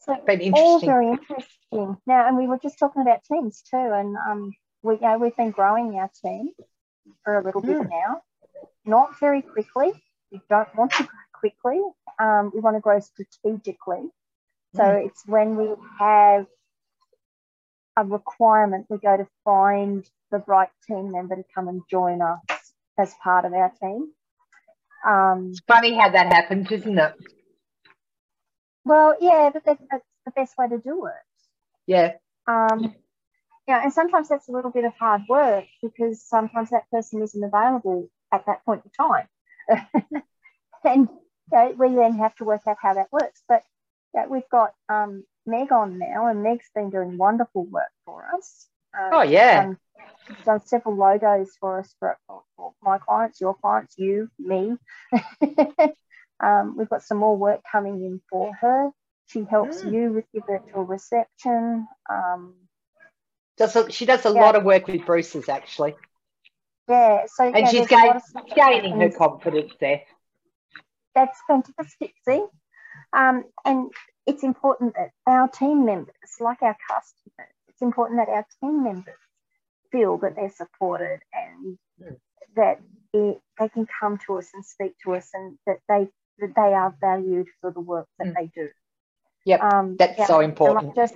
so 0.00 0.16
all 0.54 0.80
very 0.80 1.08
interesting. 1.08 1.96
Now, 2.06 2.28
and 2.28 2.36
we 2.36 2.46
were 2.46 2.58
just 2.58 2.78
talking 2.78 3.02
about 3.02 3.24
teams 3.24 3.62
too, 3.62 3.76
and 3.76 4.16
um, 4.16 4.52
we 4.82 4.98
know, 4.98 5.18
we've 5.18 5.36
been 5.36 5.50
growing 5.50 5.94
our 5.98 6.10
team 6.22 6.50
for 7.24 7.38
a 7.38 7.44
little 7.44 7.60
bit 7.60 7.76
hmm. 7.76 7.88
now, 7.88 8.22
not 8.84 9.18
very 9.20 9.42
quickly. 9.42 9.92
We 10.30 10.40
don't 10.48 10.74
want 10.76 10.92
to 10.92 11.04
grow 11.04 11.12
quickly. 11.32 11.80
Um, 12.18 12.50
we 12.54 12.60
want 12.60 12.76
to 12.76 12.80
grow 12.80 13.00
strategically. 13.00 14.10
So 14.74 14.82
mm. 14.82 15.06
it's 15.06 15.22
when 15.26 15.56
we 15.56 15.68
have 15.98 16.46
a 17.96 18.04
requirement, 18.04 18.86
we 18.88 18.98
go 18.98 19.16
to 19.16 19.26
find 19.44 20.04
the 20.30 20.42
right 20.46 20.68
team 20.86 21.12
member 21.12 21.36
to 21.36 21.44
come 21.54 21.68
and 21.68 21.82
join 21.90 22.20
us 22.20 22.40
as 22.98 23.14
part 23.22 23.44
of 23.44 23.52
our 23.52 23.72
team. 23.80 24.12
Um, 25.06 25.48
it's 25.50 25.60
funny 25.66 25.94
how 25.94 26.10
that 26.10 26.32
happens, 26.32 26.70
isn't 26.70 26.98
it? 26.98 27.14
Well, 28.84 29.16
yeah, 29.20 29.50
but 29.52 29.64
that's, 29.64 29.82
that's 29.90 30.04
the 30.24 30.32
best 30.32 30.58
way 30.58 30.68
to 30.68 30.78
do 30.78 31.06
it. 31.06 31.12
Yeah. 31.86 32.12
Um, 32.46 32.94
yeah, 33.68 33.82
and 33.82 33.92
sometimes 33.92 34.30
that's 34.30 34.48
a 34.48 34.52
little 34.52 34.70
bit 34.70 34.86
of 34.86 34.94
hard 34.98 35.22
work 35.28 35.66
because 35.82 36.22
sometimes 36.22 36.70
that 36.70 36.90
person 36.90 37.22
isn't 37.22 37.44
available 37.44 38.08
at 38.32 38.46
that 38.46 38.64
point 38.64 38.82
in 38.86 38.90
time. 38.90 39.28
and 40.84 41.08
you 41.52 41.58
know, 41.58 41.74
we 41.76 41.94
then 41.94 42.16
have 42.16 42.34
to 42.36 42.44
work 42.44 42.62
out 42.66 42.78
how 42.80 42.94
that 42.94 43.12
works. 43.12 43.42
But 43.46 43.62
that 44.14 44.30
we've 44.30 44.48
got 44.50 44.72
um, 44.88 45.24
Meg 45.44 45.70
on 45.70 45.98
now, 45.98 46.28
and 46.28 46.42
Meg's 46.42 46.70
been 46.74 46.88
doing 46.88 47.18
wonderful 47.18 47.66
work 47.66 47.90
for 48.06 48.24
us. 48.34 48.68
Um, 48.98 49.10
oh 49.12 49.22
yeah, 49.22 49.62
done, 49.62 49.78
done 50.46 50.66
several 50.66 50.96
logos 50.96 51.50
for 51.60 51.80
us 51.80 51.94
for, 52.00 52.16
for, 52.56 52.72
my 52.82 52.96
clients, 52.96 53.38
your 53.38 53.54
clients, 53.54 53.96
you, 53.98 54.30
me. 54.38 54.76
um, 56.40 56.74
we've 56.78 56.88
got 56.88 57.02
some 57.02 57.18
more 57.18 57.36
work 57.36 57.60
coming 57.70 58.02
in 58.02 58.22
for 58.30 58.54
her. 58.54 58.90
She 59.26 59.44
helps 59.44 59.82
mm. 59.82 59.92
you 59.92 60.12
with 60.14 60.24
your 60.32 60.44
virtual 60.46 60.84
reception. 60.84 61.86
Does 63.58 63.76
a, 63.76 63.90
she 63.90 64.06
does 64.06 64.24
a 64.24 64.32
yeah. 64.32 64.40
lot 64.40 64.56
of 64.56 64.64
work 64.64 64.86
with 64.86 65.04
Bruce's 65.04 65.48
actually. 65.48 65.94
Yeah, 66.88 67.26
so 67.26 67.44
and 67.44 67.56
yeah, 67.56 67.68
she's 67.68 67.86
gain, 67.86 68.12
gaining 68.54 69.00
her 69.00 69.10
confidence 69.10 69.72
there. 69.78 70.02
That's 71.14 71.38
fantastic. 71.46 72.14
See, 72.26 72.44
um, 73.12 73.44
and 73.64 73.90
it's 74.26 74.42
important 74.42 74.94
that 74.94 75.10
our 75.26 75.48
team 75.48 75.84
members, 75.84 76.14
like 76.40 76.62
our 76.62 76.76
customers, 76.88 77.52
it's 77.68 77.82
important 77.82 78.20
that 78.20 78.28
our 78.28 78.46
team 78.60 78.84
members 78.84 79.14
feel 79.90 80.18
that 80.18 80.36
they're 80.36 80.50
supported 80.50 81.20
and 81.32 81.78
that 82.56 82.80
it, 83.12 83.40
they 83.58 83.68
can 83.68 83.86
come 84.00 84.18
to 84.26 84.38
us 84.38 84.48
and 84.54 84.64
speak 84.64 84.94
to 85.04 85.14
us 85.14 85.28
and 85.34 85.58
that 85.66 85.78
they 85.88 86.08
that 86.38 86.54
they 86.54 86.72
are 86.74 86.94
valued 87.00 87.48
for 87.60 87.72
the 87.72 87.80
work 87.80 88.06
that 88.18 88.28
mm. 88.28 88.34
they 88.34 88.46
do. 88.54 88.68
Yep, 89.44 89.60
um, 89.60 89.96
that's 89.98 90.18
yeah, 90.18 90.26
so 90.26 90.40
important. 90.40 90.94
Just, 90.94 91.14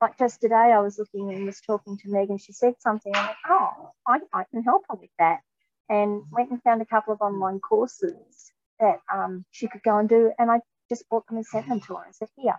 like 0.00 0.18
just 0.18 0.40
today, 0.40 0.54
I 0.54 0.80
was 0.80 0.98
looking 0.98 1.32
and 1.32 1.46
was 1.46 1.60
talking 1.60 1.96
to 1.98 2.08
Meg, 2.08 2.30
and 2.30 2.40
she 2.40 2.52
said 2.52 2.74
something. 2.78 3.12
I'm 3.14 3.26
like, 3.26 3.36
oh, 3.48 3.90
I, 4.06 4.18
I 4.32 4.44
can 4.50 4.62
help 4.62 4.84
her 4.88 4.96
with 4.96 5.10
that, 5.18 5.40
and 5.88 6.22
went 6.30 6.50
and 6.50 6.62
found 6.62 6.82
a 6.82 6.86
couple 6.86 7.12
of 7.12 7.20
online 7.20 7.60
courses 7.60 8.52
that 8.80 9.00
um, 9.12 9.44
she 9.50 9.66
could 9.68 9.82
go 9.82 9.98
and 9.98 10.08
do. 10.08 10.32
And 10.38 10.50
I 10.50 10.60
just 10.88 11.08
bought 11.08 11.26
them 11.26 11.36
and 11.36 11.46
sent 11.46 11.68
them 11.68 11.80
to 11.80 11.94
her 11.94 12.04
and 12.04 12.14
said, 12.14 12.28
here, 12.36 12.58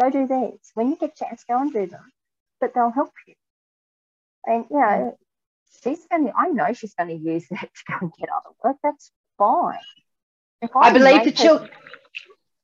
go 0.00 0.10
do 0.10 0.26
these. 0.26 0.70
When 0.74 0.88
you 0.88 0.96
get 0.96 1.12
a 1.20 1.24
chance, 1.24 1.44
go 1.48 1.60
and 1.60 1.72
do 1.72 1.86
them, 1.86 2.12
but 2.60 2.72
they'll 2.74 2.90
help 2.90 3.12
you. 3.26 3.34
And, 4.46 4.64
you 4.70 4.80
know, 4.80 5.18
she's 5.82 6.04
going 6.10 6.26
to, 6.26 6.32
I 6.36 6.48
know 6.48 6.72
she's 6.72 6.94
going 6.94 7.10
to 7.10 7.14
use 7.14 7.46
that 7.50 7.60
to 7.74 7.82
go 7.88 7.94
and 8.00 8.12
get 8.18 8.30
other 8.30 8.54
work. 8.64 8.76
That's 8.82 9.12
fine. 9.38 9.78
I, 10.62 10.68
I 10.74 10.92
believe 10.92 11.24
the 11.24 11.32
children. 11.32 11.70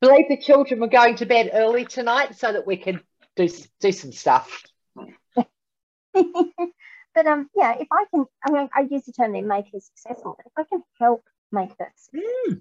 believe 0.00 0.28
the 0.28 0.36
children 0.36 0.80
were 0.80 0.88
going 0.88 1.16
to 1.16 1.26
bed 1.26 1.50
early 1.52 1.84
tonight 1.84 2.36
so 2.36 2.52
that 2.52 2.66
we 2.66 2.76
can 2.76 3.00
do 3.36 3.48
do 3.80 3.92
some 3.92 4.12
stuff. 4.12 4.64
but 6.14 7.26
um, 7.26 7.48
yeah, 7.54 7.76
if 7.78 7.88
I 7.92 8.04
can, 8.10 8.24
I 8.44 8.50
mean, 8.50 8.68
I 8.74 8.86
use 8.90 9.04
the 9.04 9.12
term 9.12 9.32
then 9.32 9.46
make 9.46 9.66
her 9.72 9.80
successful. 9.80 10.36
But 10.36 10.46
if 10.46 10.52
I 10.56 10.64
can 10.64 10.82
help 10.98 11.22
make 11.52 11.76
this, 11.76 12.10
mm. 12.14 12.60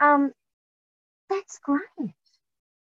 um, 0.00 0.32
that's 1.28 1.58
great. 1.58 2.14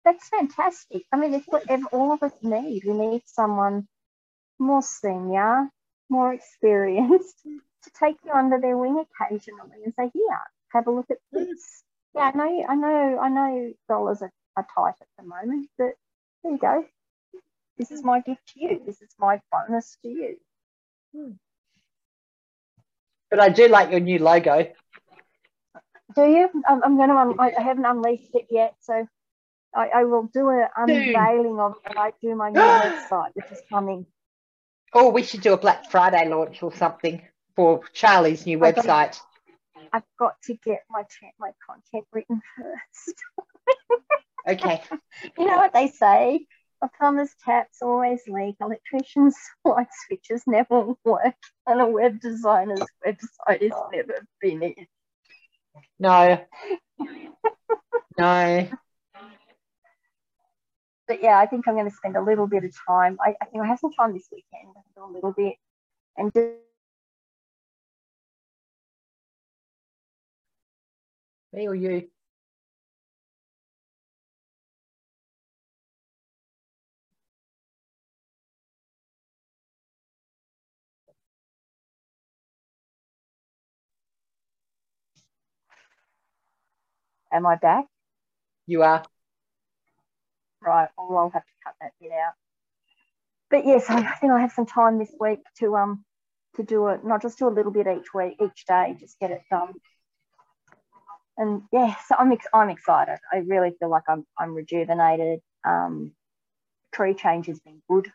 That's 0.04 0.28
fantastic. 0.28 1.02
I 1.12 1.16
mean, 1.16 1.34
it's 1.34 1.46
whatever 1.48 1.86
all 1.86 2.12
of 2.12 2.22
us 2.22 2.32
need. 2.42 2.84
We 2.86 2.94
need 2.94 3.22
someone 3.26 3.88
more 4.58 4.82
senior, 4.82 5.68
more 6.08 6.32
experienced 6.32 7.42
to 7.82 7.90
take 7.98 8.16
you 8.24 8.30
under 8.30 8.60
their 8.60 8.76
wing 8.76 9.04
occasionally 9.04 9.82
and 9.84 9.92
say, 9.98 10.10
"Here, 10.14 10.40
have 10.72 10.86
a 10.86 10.92
look 10.92 11.10
at 11.10 11.18
this." 11.32 11.82
Yeah, 12.14 12.30
I 12.32 12.36
know, 12.36 12.66
I 12.68 12.74
know, 12.76 13.18
I 13.20 13.28
know. 13.28 13.72
Dollars 13.88 14.22
are, 14.22 14.32
are 14.56 14.66
tight 14.74 14.94
at 15.00 15.08
the 15.18 15.24
moment, 15.24 15.68
but 15.76 15.94
there 16.46 16.52
you 16.52 16.58
go. 16.58 16.84
This 17.78 17.90
is 17.90 18.02
my 18.02 18.20
gift 18.20 18.40
to 18.54 18.60
you. 18.60 18.80
This 18.84 19.02
is 19.02 19.10
my 19.18 19.40
bonus 19.52 19.96
to 20.02 20.08
you. 20.08 20.36
Hmm. 21.14 21.32
But 23.30 23.40
I 23.40 23.48
do 23.48 23.68
like 23.68 23.90
your 23.90 24.00
new 24.00 24.18
logo. 24.18 24.70
Do 26.14 26.22
you? 26.22 26.48
I'm, 26.66 26.82
I'm 26.84 26.96
going 26.96 27.08
to. 27.08 27.42
I 27.42 27.60
haven't 27.60 27.84
unleashed 27.84 28.34
it 28.34 28.46
yet, 28.50 28.76
so 28.80 29.06
I, 29.74 29.88
I 29.88 30.04
will 30.04 30.30
do 30.32 30.48
an 30.48 30.68
unveiling 30.76 31.58
of 31.58 31.74
it. 31.84 31.96
I 31.96 32.12
do 32.22 32.34
my 32.34 32.50
new 32.50 32.60
website, 32.60 33.32
which 33.34 33.50
is 33.50 33.60
coming. 33.68 34.06
Oh, 34.94 35.10
we 35.10 35.22
should 35.22 35.42
do 35.42 35.52
a 35.52 35.58
Black 35.58 35.90
Friday 35.90 36.28
launch 36.28 36.62
or 36.62 36.72
something 36.74 37.20
for 37.54 37.82
Charly's 37.92 38.46
new 38.46 38.58
website. 38.58 39.20
I've 39.92 40.04
got 40.18 40.40
to 40.44 40.54
get 40.64 40.84
my 40.88 41.02
my 41.38 41.50
content 41.66 42.06
written 42.12 42.40
first. 42.56 43.22
Okay. 44.46 44.82
you 45.38 45.46
know 45.46 45.56
what 45.56 45.72
they 45.72 45.88
say? 45.88 46.46
A 46.82 46.88
plumber's 46.98 47.34
taps 47.44 47.78
always 47.80 48.20
leak, 48.28 48.56
electrician's 48.60 49.36
light 49.64 49.88
switches 50.06 50.42
never 50.46 50.92
work, 51.04 51.34
and 51.66 51.80
a 51.80 51.86
web 51.86 52.20
designer's 52.20 52.80
website 53.06 53.62
is 53.62 53.72
never 53.92 54.26
finished. 54.40 54.80
No. 55.98 56.38
no. 58.18 58.68
But 61.08 61.22
yeah, 61.22 61.38
I 61.38 61.46
think 61.46 61.68
I'm 61.68 61.74
going 61.74 61.88
to 61.88 61.96
spend 61.96 62.16
a 62.16 62.22
little 62.22 62.46
bit 62.46 62.64
of 62.64 62.74
time. 62.86 63.16
I, 63.24 63.34
I 63.40 63.44
think 63.46 63.62
I 63.62 63.66
have 63.66 63.78
some 63.78 63.92
time 63.92 64.12
this 64.12 64.28
weekend, 64.30 64.74
a 64.96 65.06
little 65.06 65.32
bit, 65.32 65.54
and 66.16 66.32
just 66.34 66.56
me 71.56 71.66
or 71.66 71.74
you? 71.74 72.08
Am 87.36 87.46
I 87.46 87.56
back? 87.56 87.84
You 88.66 88.82
are. 88.82 89.04
Right. 90.62 90.88
Well, 90.96 91.18
I'll 91.18 91.30
have 91.30 91.44
to 91.44 91.52
cut 91.64 91.74
that 91.80 91.92
bit 92.00 92.12
out. 92.12 92.32
But 93.50 93.66
yes, 93.66 93.84
I 93.88 94.02
think 94.14 94.32
I 94.32 94.40
have 94.40 94.52
some 94.52 94.66
time 94.66 94.98
this 94.98 95.14
week 95.20 95.40
to 95.58 95.76
um 95.76 96.04
to 96.56 96.62
do 96.62 96.88
it, 96.88 97.04
not 97.04 97.20
just 97.20 97.38
do 97.38 97.46
a 97.46 97.50
little 97.50 97.70
bit 97.70 97.86
each 97.86 98.14
week, 98.14 98.36
each 98.42 98.64
day, 98.66 98.96
just 98.98 99.18
get 99.20 99.30
it 99.30 99.42
done. 99.50 99.74
And 101.36 101.62
yeah, 101.70 101.94
so 102.08 102.16
I'm 102.18 102.32
ex- 102.32 102.46
I'm 102.54 102.70
excited. 102.70 103.18
I 103.30 103.38
really 103.38 103.72
feel 103.78 103.90
like 103.90 104.04
I'm 104.08 104.26
I'm 104.38 104.54
rejuvenated. 104.54 105.40
Um, 105.64 106.12
tree 106.92 107.14
change 107.14 107.46
has 107.46 107.60
been 107.60 107.82
good. 107.88 108.10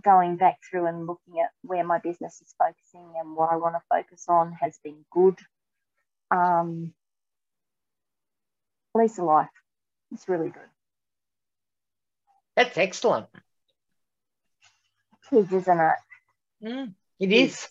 Going 0.00 0.36
back 0.36 0.58
through 0.70 0.86
and 0.86 1.06
looking 1.06 1.40
at 1.40 1.50
where 1.62 1.84
my 1.84 1.98
business 1.98 2.40
is 2.40 2.54
focusing 2.58 3.14
and 3.18 3.36
what 3.36 3.52
I 3.52 3.56
want 3.56 3.74
to 3.74 3.82
focus 3.90 4.26
on 4.28 4.52
has 4.60 4.78
been 4.84 5.04
good. 5.10 5.38
Um, 6.30 6.94
lease 8.94 9.18
of 9.18 9.24
life. 9.24 9.48
It's 10.12 10.28
really 10.28 10.50
good. 10.50 10.62
That's 12.56 12.78
excellent. 12.78 13.26
It 15.32 15.36
is, 15.36 15.52
isn't 15.52 15.80
it? 15.80 15.94
Mm, 16.64 16.94
it 17.18 17.32
is. 17.32 17.68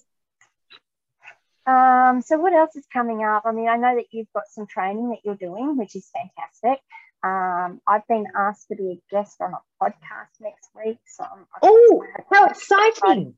Um, 1.65 2.21
so 2.21 2.37
what 2.37 2.53
else 2.53 2.75
is 2.75 2.85
coming 2.91 3.23
up? 3.23 3.43
I 3.45 3.51
mean, 3.51 3.69
I 3.69 3.77
know 3.77 3.95
that 3.95 4.07
you've 4.11 4.31
got 4.33 4.43
some 4.49 4.67
training 4.67 5.11
that 5.11 5.19
you're 5.23 5.35
doing, 5.35 5.77
which 5.77 5.95
is 5.95 6.09
fantastic. 6.11 6.83
Um, 7.23 7.79
I've 7.87 8.05
been 8.07 8.27
asked 8.35 8.67
to 8.67 8.75
be 8.75 8.91
a 8.91 9.15
guest 9.15 9.37
on 9.39 9.53
a 9.53 9.83
podcast 9.83 10.41
next 10.41 10.69
week, 10.75 10.97
so 11.05 11.23
oh, 11.61 12.05
how 12.29 12.47
exciting! 12.47 13.35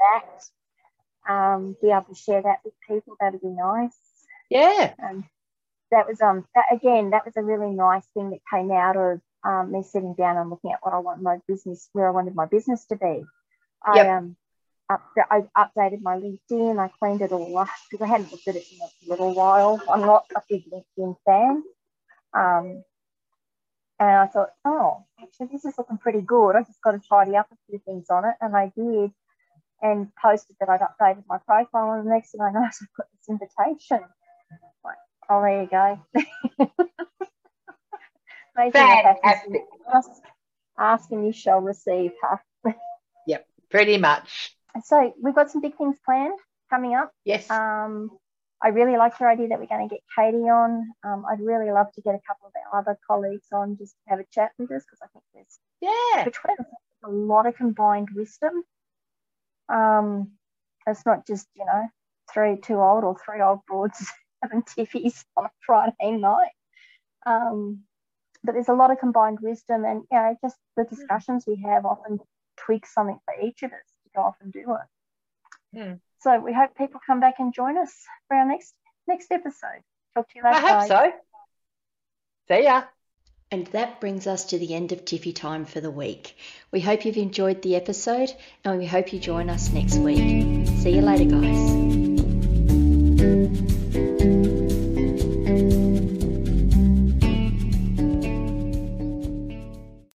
That 0.00 1.30
um, 1.30 1.76
be 1.82 1.90
able 1.90 2.04
to 2.04 2.14
share 2.14 2.40
that 2.40 2.60
with 2.64 2.72
people, 2.88 3.16
that'd 3.20 3.42
be 3.42 3.48
nice. 3.48 3.96
Yeah. 4.48 4.94
Um, 5.02 5.28
that 5.92 6.08
was 6.08 6.20
um 6.20 6.44
that, 6.54 6.64
again 6.72 7.10
that 7.10 7.24
was 7.24 7.36
a 7.36 7.42
really 7.42 7.72
nice 7.72 8.04
thing 8.14 8.30
that 8.30 8.40
came 8.52 8.72
out 8.72 8.96
of 8.96 9.20
um, 9.44 9.72
me 9.72 9.82
sitting 9.82 10.14
down 10.14 10.36
and 10.36 10.50
looking 10.50 10.72
at 10.72 10.78
what 10.82 10.94
I 10.94 10.98
want 10.98 11.22
my 11.22 11.38
business 11.48 11.88
where 11.92 12.08
I 12.08 12.10
wanted 12.10 12.34
my 12.34 12.46
business 12.46 12.84
to 12.86 12.96
be. 12.96 13.24
I 13.84 13.96
yep. 13.96 14.06
um 14.06 14.36
up, 14.90 15.02
I 15.30 15.42
updated 15.56 16.02
my 16.02 16.16
LinkedIn. 16.16 16.78
I 16.78 16.88
cleaned 16.98 17.22
it 17.22 17.32
all 17.32 17.58
up 17.58 17.68
because 17.90 18.04
I 18.04 18.08
hadn't 18.08 18.32
looked 18.32 18.48
at 18.48 18.56
it 18.56 18.64
in 18.72 18.78
a 18.80 19.10
little 19.10 19.34
while. 19.34 19.80
I'm 19.90 20.02
not 20.02 20.24
a 20.36 20.42
big 20.48 20.64
LinkedIn 20.70 21.16
fan. 21.24 21.62
Um, 22.34 22.84
and 23.98 24.10
I 24.10 24.26
thought, 24.26 24.50
oh, 24.64 25.04
actually, 25.22 25.48
this 25.52 25.64
is 25.64 25.74
looking 25.78 25.98
pretty 25.98 26.20
good. 26.20 26.56
I 26.56 26.62
just 26.62 26.82
got 26.82 26.92
to 26.92 27.00
tidy 27.08 27.36
up 27.36 27.48
a 27.52 27.56
few 27.68 27.80
things 27.84 28.10
on 28.10 28.24
it, 28.24 28.34
and 28.40 28.56
I 28.56 28.72
did. 28.76 29.12
And 29.84 30.08
posted 30.14 30.56
that 30.60 30.68
I'd 30.68 30.80
updated 30.80 31.24
my 31.28 31.38
profile, 31.38 31.92
and 31.92 32.06
the 32.06 32.10
next 32.10 32.32
thing 32.32 32.40
I 32.40 32.52
know, 32.52 32.60
I've 32.64 32.88
got 32.96 33.06
this 33.12 33.28
invitation. 33.28 34.06
Oh, 35.32 35.40
there 35.40 35.62
you 35.62 35.68
go. 35.68 35.98
Fantastic. 38.54 39.22
Ask 40.78 41.10
and 41.10 41.24
you 41.24 41.32
shall 41.32 41.60
receive, 41.60 42.10
huh? 42.22 42.36
yep, 43.26 43.46
pretty 43.70 43.96
much. 43.96 44.54
So 44.84 45.14
we've 45.22 45.34
got 45.34 45.50
some 45.50 45.62
big 45.62 45.74
things 45.78 45.96
planned 46.04 46.38
coming 46.68 46.94
up. 46.94 47.12
Yes. 47.24 47.50
Um, 47.50 48.10
I 48.62 48.68
really 48.68 48.98
like 48.98 49.18
your 49.20 49.30
idea 49.30 49.48
that 49.48 49.58
we're 49.58 49.66
going 49.66 49.88
to 49.88 49.94
get 49.94 50.02
Katie 50.14 50.50
on. 50.50 50.86
Um, 51.02 51.24
I'd 51.30 51.40
really 51.40 51.70
love 51.70 51.90
to 51.94 52.02
get 52.02 52.14
a 52.14 52.20
couple 52.28 52.48
of 52.48 52.52
our 52.70 52.80
other 52.80 52.98
colleagues 53.06 53.46
on 53.52 53.78
just 53.78 53.94
to 54.04 54.10
have 54.10 54.20
a 54.20 54.24
chat 54.32 54.50
with 54.58 54.70
us 54.70 54.84
because 54.84 54.98
I 55.02 55.06
think 55.14 55.24
there's 55.32 55.58
yeah 55.80 56.24
between 56.24 56.56
us 56.58 56.66
a 57.04 57.08
lot 57.08 57.46
of 57.46 57.56
combined 57.56 58.08
wisdom. 58.14 58.64
Um, 59.70 60.32
it's 60.86 61.06
not 61.06 61.26
just 61.26 61.48
you 61.54 61.64
know 61.64 61.88
three 62.32 62.56
too 62.56 62.80
old 62.80 63.02
or 63.04 63.16
three 63.24 63.40
old 63.40 63.60
broads 63.66 64.12
having 64.42 64.62
tiffies 64.62 65.24
on 65.36 65.46
a 65.46 65.50
Friday 65.64 66.12
night. 66.12 66.52
Um, 67.24 67.80
but 68.44 68.52
there's 68.52 68.68
a 68.68 68.74
lot 68.74 68.90
of 68.90 68.98
combined 68.98 69.38
wisdom, 69.40 69.84
and 69.84 70.02
you 70.10 70.18
know, 70.18 70.36
just 70.42 70.56
the 70.76 70.84
discussions 70.84 71.44
we 71.46 71.62
have 71.64 71.86
often 71.86 72.18
tweak 72.56 72.86
something 72.86 73.20
for 73.24 73.34
each 73.40 73.62
of 73.62 73.70
us 73.70 73.86
to 74.04 74.10
go 74.16 74.22
off 74.22 74.36
and 74.40 74.52
do 74.52 74.60
it. 74.74 75.78
Mm. 75.78 76.00
So 76.20 76.38
we 76.40 76.52
hope 76.52 76.76
people 76.76 77.00
come 77.04 77.20
back 77.20 77.36
and 77.38 77.54
join 77.54 77.78
us 77.78 77.92
for 78.28 78.36
our 78.36 78.46
next 78.46 78.74
next 79.06 79.30
episode. 79.30 79.82
Talk 80.14 80.28
to 80.28 80.38
you 80.38 80.44
later. 80.44 80.56
I 80.56 80.60
hope 80.60 80.88
guys. 80.88 80.88
so. 80.88 81.12
See 82.48 82.64
ya. 82.64 82.84
And 83.50 83.66
that 83.68 84.00
brings 84.00 84.26
us 84.26 84.46
to 84.46 84.58
the 84.58 84.74
end 84.74 84.92
of 84.92 85.04
Tiffy 85.04 85.34
Time 85.34 85.66
for 85.66 85.80
the 85.80 85.90
week. 85.90 86.36
We 86.70 86.80
hope 86.80 87.04
you've 87.04 87.18
enjoyed 87.18 87.60
the 87.60 87.76
episode 87.76 88.32
and 88.64 88.78
we 88.78 88.86
hope 88.86 89.12
you 89.12 89.20
join 89.20 89.50
us 89.50 89.70
next 89.70 89.96
week. 89.98 90.66
See 90.78 90.94
you 90.94 91.02
later, 91.02 91.26
guys. 91.26 92.11